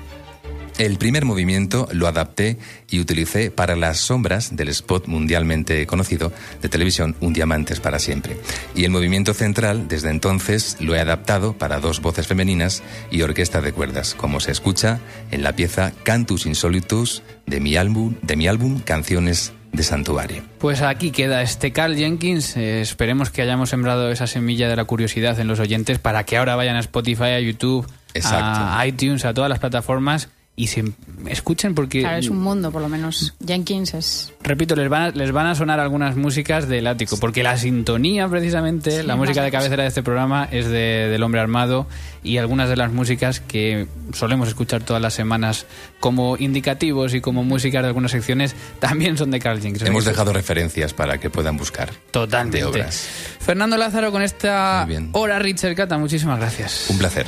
[0.80, 2.58] El primer movimiento lo adapté
[2.90, 8.38] y utilicé para las sombras del spot mundialmente conocido de televisión Un Diamantes para siempre.
[8.76, 13.62] Y el movimiento central, desde entonces, lo he adaptado para dos voces femeninas y orquesta
[13.62, 15.00] de cuerdas, como se escucha
[15.30, 20.44] en la pieza Cantus Insolitus de mi álbum, de mi álbum Canciones de Santuario.
[20.58, 22.58] Pues aquí queda este Carl Jenkins.
[22.58, 26.38] Eh, esperemos que hayamos sembrado esa semilla de la curiosidad en los oyentes para que
[26.38, 28.60] ahora vayan a Spotify, a YouTube, Exacto.
[28.76, 30.84] a iTunes, a todas las plataformas y se
[31.28, 33.34] escuchen porque, Claro, es un mundo, por lo menos.
[33.44, 34.34] Jenkins es.
[34.44, 38.28] repito, les van, a, les van a sonar algunas músicas del ático, porque la sintonía
[38.28, 41.88] precisamente, Sí, la música de cabecera de este programa es de, del hombre armado
[42.24, 45.66] y algunas de las músicas que solemos escuchar todas las semanas
[46.00, 49.90] como indicativos y como músicas de algunas secciones también son de Carl Jenkins.
[49.90, 52.60] Hemos dejado referencias para que puedan buscar Totalmente.
[52.60, 53.08] de obras.
[53.40, 56.86] Fernando Lázaro con esta hora Richard Cata, muchísimas gracias.
[56.90, 57.26] Un placer.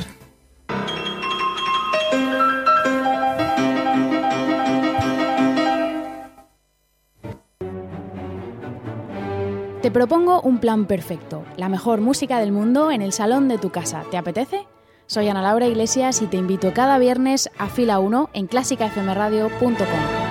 [9.86, 11.44] Te propongo un plan perfecto.
[11.56, 14.02] La mejor música del mundo en el salón de tu casa.
[14.10, 14.66] ¿Te apetece?
[15.06, 20.25] Soy Ana Laura Iglesias y te invito cada viernes a fila 1 en clásicafmradio.com.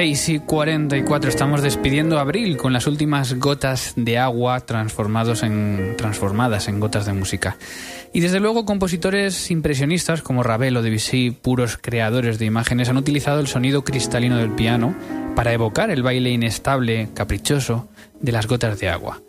[0.00, 6.68] Seis y 44 estamos despidiendo abril con las últimas gotas de agua transformados en, transformadas
[6.68, 7.58] en gotas de música.
[8.14, 13.40] Y desde luego compositores impresionistas como Ravel o Debussy, puros creadores de imágenes, han utilizado
[13.40, 14.96] el sonido cristalino del piano
[15.36, 17.86] para evocar el baile inestable, caprichoso
[18.22, 19.20] de las gotas de agua.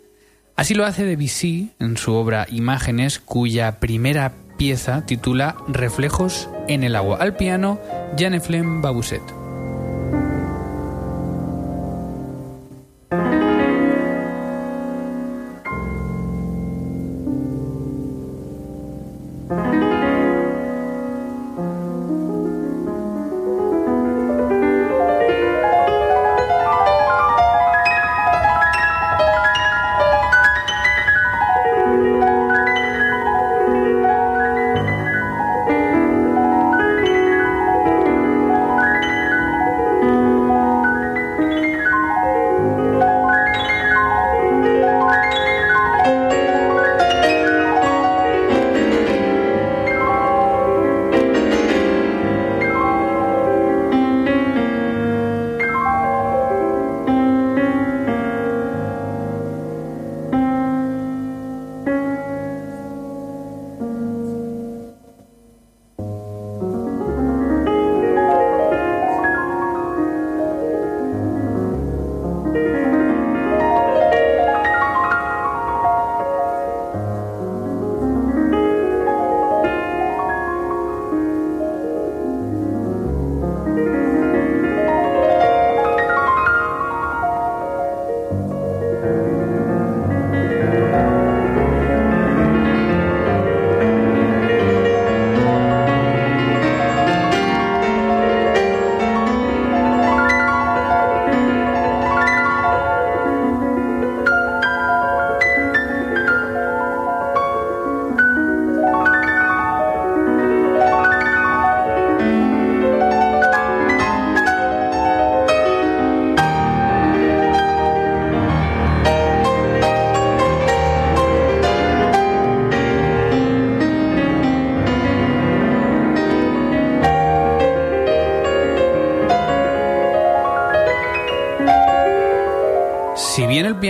[0.56, 6.96] Así lo hace Debussy en su obra Imágenes, cuya primera pieza titula Reflejos en el
[6.96, 7.18] agua.
[7.20, 7.78] Al piano,
[8.16, 9.22] Jean-Eflem Babousset.
[9.22, 9.41] el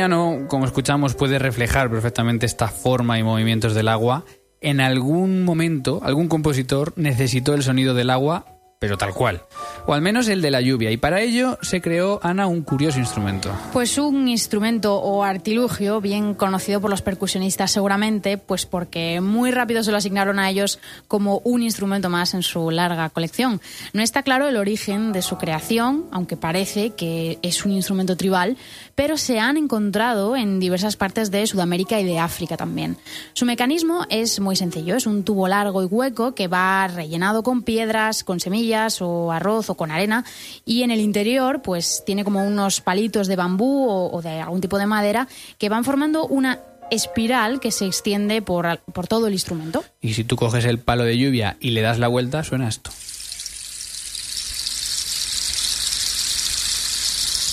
[0.03, 4.25] piano, como escuchamos, puede reflejar perfectamente esta forma y movimientos del agua,
[4.61, 8.52] en algún momento algún compositor necesitó el sonido del agua
[8.83, 9.43] pero tal cual.
[9.87, 10.91] O al menos el de la lluvia.
[10.91, 13.49] Y para ello se creó, Ana, un curioso instrumento.
[13.73, 19.85] Pues un instrumento o artilugio bien conocido por los percusionistas seguramente, pues porque muy rápido
[19.85, 23.61] se lo asignaron a ellos como un instrumento más en su larga colección.
[23.93, 28.57] No está claro el origen de su creación, aunque parece que es un instrumento tribal,
[28.97, 32.97] pero se han encontrado en diversas partes de Sudamérica y de África también.
[33.35, 37.63] Su mecanismo es muy sencillo, es un tubo largo y hueco que va rellenado con
[37.63, 40.25] piedras, con semillas, o arroz o con arena
[40.65, 44.79] y en el interior pues tiene como unos palitos de bambú o, de algún tipo
[44.79, 46.61] de madera que van formando una
[46.91, 49.85] espiral que se extiende por, por todo el instrumento.
[50.01, 52.91] Y si tú coges el palo de lluvia y le das la vuelta, suena esto.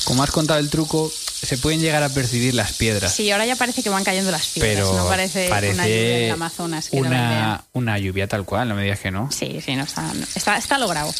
[0.05, 1.11] Como has contado el truco,
[1.41, 3.13] se pueden llegar a percibir las piedras.
[3.13, 6.31] Sí, ahora ya parece que van cayendo las piedras, Pero no parece, una lluvia del
[6.31, 6.89] Amazonas.
[6.89, 9.31] Que una, una lluvia tal cual, no me digas que no.
[9.31, 11.13] Sí, sí, no, está, está, está logrado.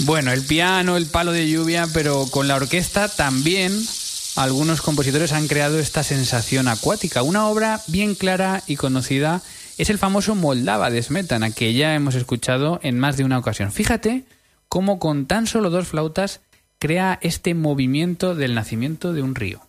[0.00, 3.72] Bueno, el piano, el palo de lluvia, pero con la orquesta también
[4.36, 7.22] algunos compositores han creado esta sensación acuática.
[7.22, 9.42] Una obra bien clara y conocida
[9.78, 13.72] es el famoso Moldava de Smetana, que ya hemos escuchado en más de una ocasión.
[13.72, 14.22] Fíjate
[14.68, 16.40] cómo con tan solo dos flautas
[16.78, 19.60] crea este movimiento del nacimiento de un río.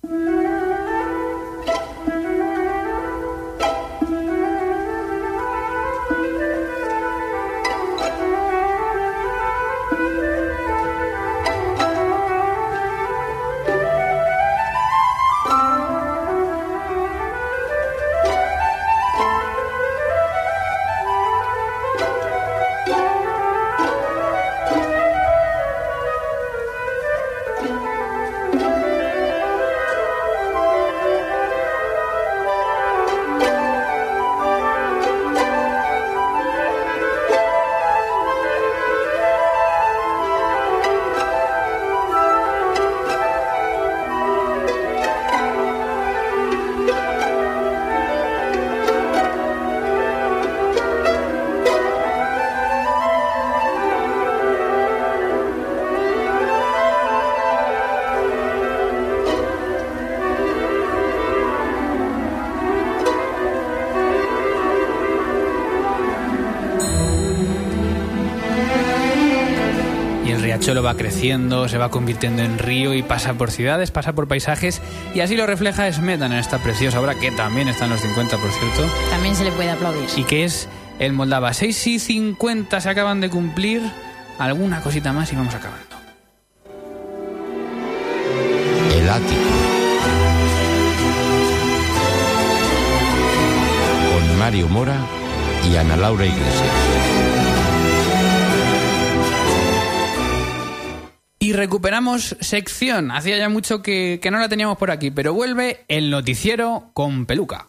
[70.81, 74.81] Va creciendo, se va convirtiendo en río y pasa por ciudades, pasa por paisajes
[75.13, 78.37] y así lo refleja Smetan en esta preciosa obra que también está en los 50,
[78.37, 78.93] por cierto.
[79.09, 80.09] También se le puede aplaudir.
[80.15, 80.67] Y que es
[80.99, 81.53] el Moldava.
[81.53, 83.81] 6 y 50 se acaban de cumplir.
[84.37, 85.85] Alguna cosita más y vamos acabando.
[88.93, 89.41] El ático.
[94.13, 94.97] Con Mario Mora
[95.69, 96.98] y Ana Laura Iglesias.
[101.59, 103.11] Recuperamos sección.
[103.11, 107.25] Hacía ya mucho que, que, no la teníamos por aquí, pero vuelve el noticiero con
[107.25, 107.67] peluca.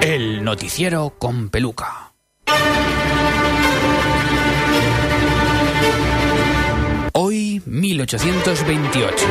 [0.00, 2.12] El noticiero con peluca.
[7.12, 9.26] Hoy, 1828.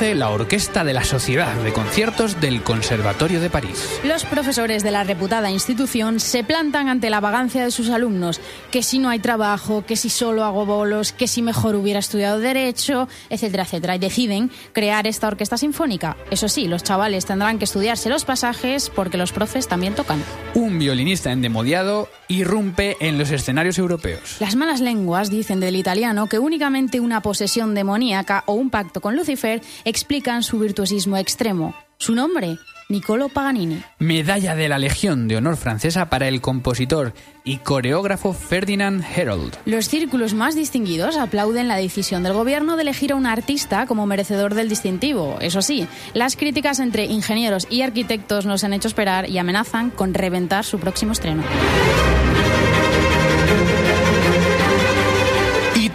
[0.00, 4.00] La Orquesta de la Sociedad de Conciertos del Conservatorio de París.
[4.02, 8.40] Los profesores de la reputada institución se plantan ante la vagancia de sus alumnos,
[8.72, 12.40] que si no hay trabajo, que si solo hago bolos, que si mejor hubiera estudiado
[12.40, 16.16] derecho, etcétera, etcétera, y deciden crear esta orquesta sinfónica.
[16.28, 20.22] Eso sí, los chavales tendrán que estudiarse los pasajes porque los profes también tocan.
[20.54, 24.38] Un violinista endemoniado irrumpe en los escenarios europeos.
[24.40, 29.14] Las malas lenguas dicen del italiano que únicamente una posesión demoníaca o un pacto con
[29.14, 31.74] Lucifer explican su virtuosismo extremo.
[31.98, 32.58] Su nombre,
[32.88, 33.82] Niccolo Paganini.
[33.98, 37.14] Medalla de la Legión de Honor francesa para el compositor
[37.44, 39.56] y coreógrafo Ferdinand Herold.
[39.64, 44.06] Los círculos más distinguidos aplauden la decisión del gobierno de elegir a un artista como
[44.06, 45.38] merecedor del distintivo.
[45.40, 50.12] Eso sí, las críticas entre ingenieros y arquitectos nos han hecho esperar y amenazan con
[50.12, 51.42] reventar su próximo estreno.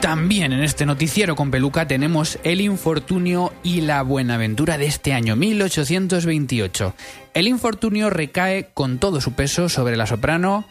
[0.01, 5.35] También en este noticiero con peluca tenemos el infortunio y la buenaventura de este año
[5.35, 6.95] 1828.
[7.33, 10.65] El infortunio recae con todo su peso sobre la soprano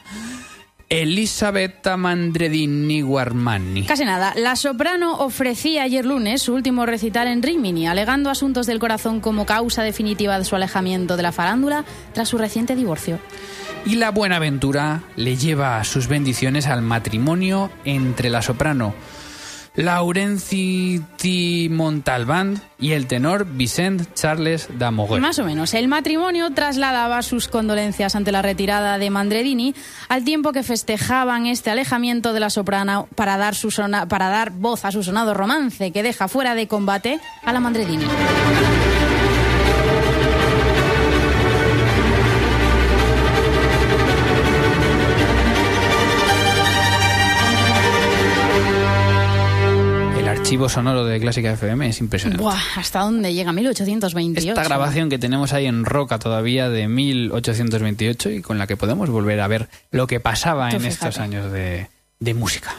[0.88, 3.84] Elisabetta Mandredini Guarmani.
[3.84, 4.32] Casi nada.
[4.34, 9.44] La soprano ofrecía ayer lunes su último recital en Rimini, alegando asuntos del corazón como
[9.44, 13.18] causa definitiva de su alejamiento de la farándula tras su reciente divorcio.
[13.84, 18.94] Y la Buenaventura le lleva sus bendiciones al matrimonio entre la soprano
[19.78, 21.00] Laurenci
[21.70, 25.20] Montalbán y el tenor Vicent Charles Damoguer.
[25.20, 25.72] Más o menos.
[25.72, 29.76] El matrimonio trasladaba sus condolencias ante la retirada de Mandredini
[30.08, 35.32] al tiempo que festejaban este alejamiento de la soprano para dar voz a su sonado
[35.32, 38.06] romance que deja fuera de combate a la Mandredini.
[50.48, 52.42] Archivo sonoro de Clásica FM es impresionante.
[52.42, 53.52] Buah, ¿hasta dónde llega?
[53.52, 54.48] 1828.
[54.48, 59.10] Esta grabación que tenemos ahí en Roca todavía de 1828 y con la que podemos
[59.10, 61.08] volver a ver lo que pasaba Tú en fíjate.
[61.08, 61.88] estos años de,
[62.18, 62.74] de música.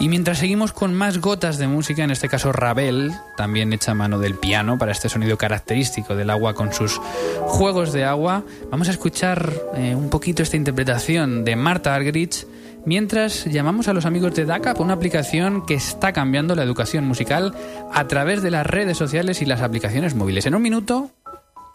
[0.00, 3.94] Y mientras seguimos con más gotas de música, en este caso Ravel, también hecha a
[3.94, 7.00] mano del piano para este sonido característico del agua con sus
[7.46, 12.46] juegos de agua, vamos a escuchar eh, un poquito esta interpretación de Marta Argerich
[12.86, 17.54] mientras llamamos a los amigos de DACAP, una aplicación que está cambiando la educación musical
[17.92, 20.46] a través de las redes sociales y las aplicaciones móviles.
[20.46, 21.10] En un minuto,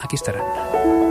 [0.00, 1.09] aquí estarán.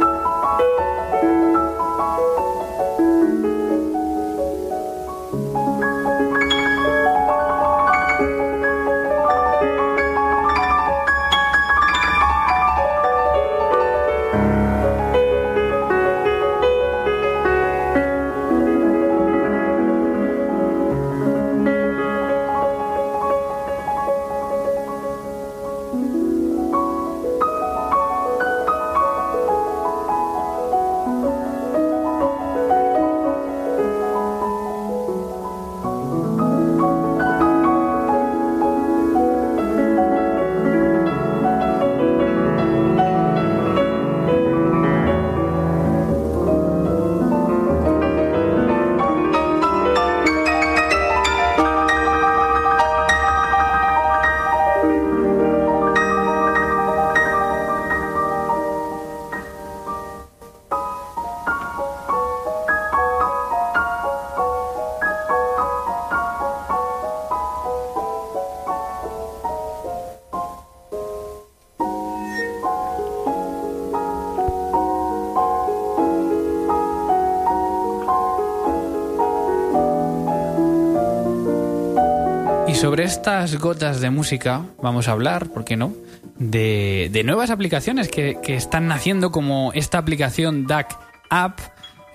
[82.79, 85.91] Sobre estas gotas de música vamos a hablar, ¿por qué no?
[86.37, 90.97] De, de nuevas aplicaciones que, que están naciendo como esta aplicación DAC
[91.29, 91.59] App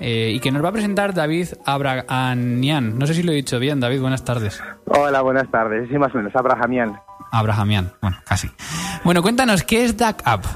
[0.01, 2.99] eh, y que nos va a presentar David Abrahamian.
[2.99, 4.63] No sé si lo he dicho bien, David, buenas tardes.
[4.87, 5.87] Hola, buenas tardes.
[5.91, 6.99] Sí, más o menos, Abrahamian.
[7.31, 8.49] Abrahamian, bueno, casi.
[9.05, 10.47] Bueno, cuéntanos, ¿qué es DAC App?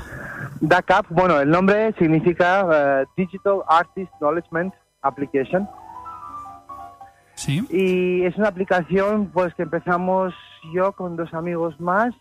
[0.63, 5.69] DACAP, bueno, el nombre significa eh, Digital Artist Knowledgement Application.
[7.39, 7.65] Sí.
[7.71, 10.35] Y es una aplicación pues que empezamos
[10.75, 12.13] yo con dos amigos más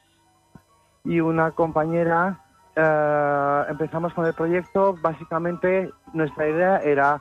[1.03, 2.43] y una compañera.
[2.76, 4.95] eh, empezamos con el proyecto.
[5.01, 7.20] Básicamente nuestra idea era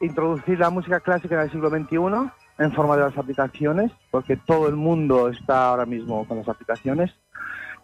[0.00, 4.68] introducir la música clásica en el siglo XXI en forma de las aplicaciones, porque todo
[4.68, 7.12] el mundo está ahora mismo con las aplicaciones,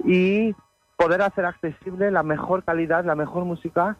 [0.05, 0.55] y
[0.97, 3.97] poder hacer accesible la mejor calidad, la mejor música,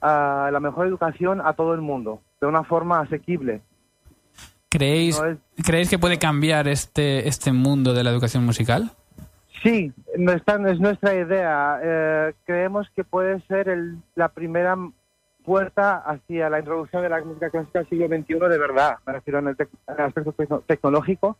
[0.00, 3.60] ah, la mejor educación a todo el mundo, de una forma asequible.
[4.78, 8.90] ¿Creéis, No es- ¿Creéis que puede cambiar este, este mundo de la educación musical?
[9.62, 11.78] Sí, nuestra, es nuestra idea.
[11.82, 14.76] Eh, creemos que puede ser el- la primera
[15.44, 18.96] puerta hacia la introducción de la música clásica del siglo XXI de verdad.
[19.06, 21.36] Me refiero en el, tec- en el aspecto tecno- tecnológico,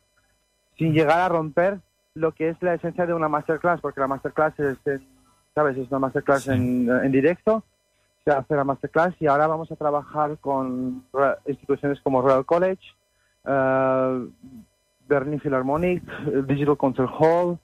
[0.78, 1.78] sin llegar a romper
[2.14, 5.06] lo que es la esencia de una masterclass, porque la masterclass es, en-
[5.54, 5.76] ¿sabes?
[5.76, 7.64] es una masterclass en, en directo.
[8.24, 11.04] Se hace la masterclass y ahora vamos a trabajar con
[11.46, 12.80] instituciones como Royal College,
[15.08, 17.58] Berlin Philharmonic, eh, Digital Concert Hall,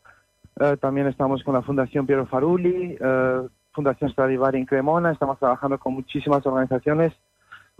[0.60, 3.40] eh, también estamos con la Fundación Piero Farulli, eh,
[3.72, 7.12] Fundación Stradivari en Cremona, estamos trabajando con muchísimas organizaciones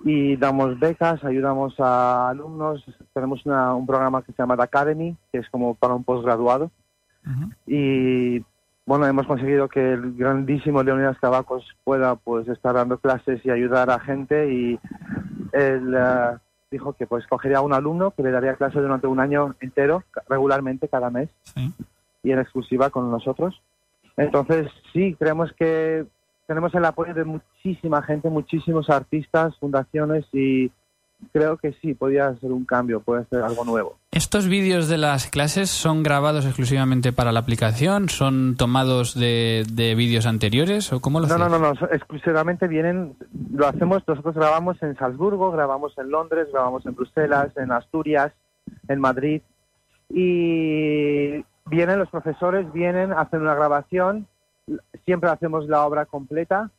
[0.05, 2.83] y damos becas, ayudamos a alumnos,
[3.13, 6.71] tenemos una- un programa que se llama The Academy, que es como para un posgraduado.
[7.67, 8.43] Y
[8.87, 13.91] bueno, hemos conseguido que el grandísimo Leonidas Cavacos pueda pues estar dando clases y ayudar
[13.91, 14.81] a gente y
[15.53, 15.81] eh,
[16.71, 20.05] dijo que pues cogería a un alumno que le daría clases durante un año entero,
[20.29, 21.29] regularmente cada mes
[22.23, 23.61] y en exclusiva con nosotros.
[24.17, 26.07] Entonces sí, creemos que
[26.47, 30.71] tenemos el apoyo de muchísima gente, muchísimos artistas, fundaciones y
[31.33, 33.97] creo que sí, podría ser un cambio, puede ser algo nuevo.
[34.11, 38.09] ¿Estos vídeos de las clases son grabados exclusivamente para la aplicación?
[38.09, 41.51] ¿Son tomados de, de vídeos anteriores o cómo lo No, hacéis?
[41.51, 43.15] no, no, no, exclusivamente vienen,
[43.55, 48.33] lo hacemos, nosotros grabamos en Salzburgo, grabamos en Londres, grabamos en Bruselas, en Asturias,
[48.89, 49.43] en Madrid
[50.09, 54.27] y vienen los profesores, vienen, hacen una grabación,
[55.05, 56.71] siempre hacemos la obra completa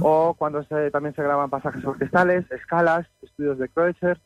[0.00, 4.20] o cuando se, también se graban pasajes orquestales, escalas, estudios de Kreutzer.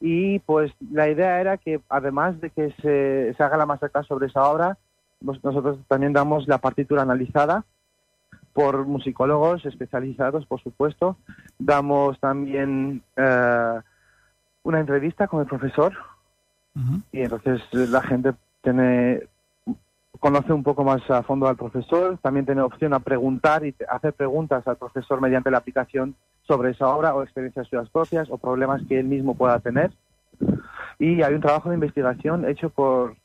[0.00, 4.26] Y pues la idea era que además de que se, se haga la masterclass sobre
[4.26, 4.78] esa obra,
[5.24, 7.64] pues nosotros también damos la partitura analizada
[8.52, 11.16] por musicólogos especializados, por supuesto.
[11.58, 13.80] Damos también eh,
[14.62, 15.92] una entrevista con el profesor.
[17.12, 19.28] Y entonces la gente tiene
[20.20, 24.12] conoce un poco más a fondo al profesor, también tiene opción a preguntar y hacer
[24.12, 26.14] preguntas al profesor mediante la aplicación
[26.46, 29.92] sobre esa obra o experiencias suyas propias o problemas que él mismo pueda tener.
[30.98, 33.16] Y hay un trabajo de investigación hecho por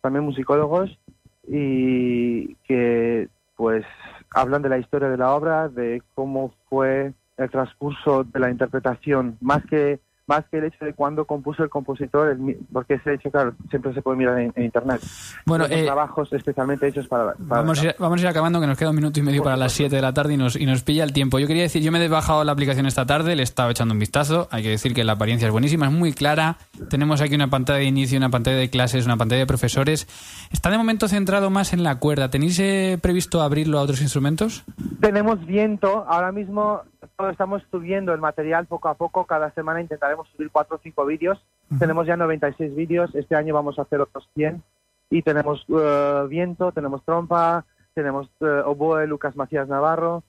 [0.00, 0.98] también musicólogos
[1.46, 3.84] y que pues
[4.30, 9.36] hablan de la historia de la obra, de cómo fue el transcurso de la interpretación,
[9.40, 13.30] más que más que el hecho de cuándo compuso el compositor, el porque ese hecho,
[13.30, 15.00] claro, siempre se puede mirar en, en internet.
[15.46, 18.66] Bueno, eh, trabajos especialmente hechos para, para Vamos a, ir, vamos a ir acabando, que
[18.66, 20.66] nos queda un minuto y medio para las 7 de la tarde y nos, y
[20.66, 21.38] nos pilla el tiempo.
[21.38, 23.98] Yo quería decir, yo me he bajado la aplicación esta tarde, le estaba echando un
[23.98, 24.48] vistazo.
[24.50, 26.58] Hay que decir que la apariencia es buenísima, es muy clara.
[26.90, 30.06] Tenemos aquí una pantalla de inicio, una pantalla de clases, una pantalla de profesores.
[30.52, 32.30] Está de momento centrado más en la cuerda.
[32.30, 34.64] ¿Tenéis eh, previsto abrirlo a otros instrumentos?
[35.00, 36.82] Tenemos viento, ahora mismo
[37.30, 41.38] estamos subiendo el material poco a poco, cada semana intentaremos subir cuatro o cinco vídeos,
[41.78, 44.62] tenemos ya 96 vídeos, este año vamos a hacer otros 100
[45.10, 50.22] y tenemos eh, viento, tenemos trompa, tenemos eh, oboe Lucas Macías Navarro,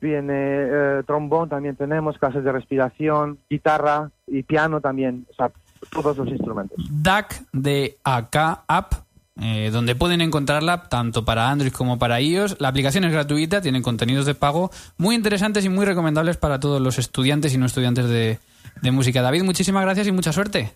[0.00, 5.50] viene eh, trombón también tenemos, clases de respiración, guitarra y piano también, o sea,
[5.90, 6.78] todos los instrumentos.
[6.90, 8.92] DAC de AK App,
[9.40, 12.56] eh, donde pueden encontrarla tanto para Android como para iOS.
[12.58, 16.80] La aplicación es gratuita, tiene contenidos de pago muy interesantes y muy recomendables para todos
[16.80, 18.38] los estudiantes y no estudiantes de,
[18.82, 19.22] de música.
[19.22, 20.72] David, muchísimas gracias y mucha suerte.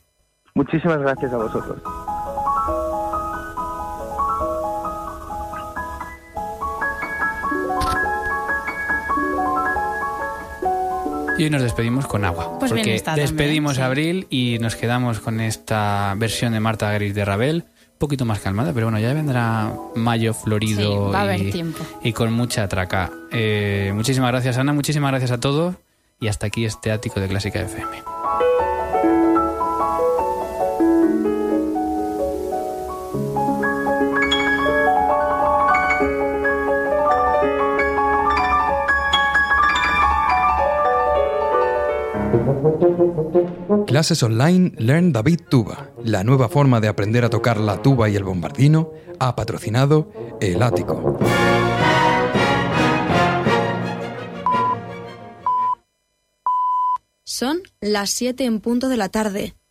[0.54, 1.78] Muchísimas gracias a vosotros.
[11.38, 12.58] Y hoy nos despedimos con agua.
[12.58, 13.82] Pues bien porque está también, despedimos sí.
[13.82, 17.64] a Abril y nos quedamos con esta versión de Marta Gris de Ravel,
[18.02, 21.84] poquito más calmada, pero bueno, ya vendrá mayo florido Sí, va a haber y, tiempo.
[22.02, 23.12] y con mucha traca.
[23.30, 25.76] Eh, muchísimas gracias, Ana, muchísimas gracias a todos
[26.18, 28.02] y hasta aquí este ático de Clásica FM.
[43.86, 45.90] Clases online Learn David Tuba.
[46.04, 50.10] La nueva forma de aprender a tocar la tuba y el bombardino ha patrocinado
[50.40, 51.18] El Ático.
[57.24, 59.54] Son las 7 en punto de la tarde.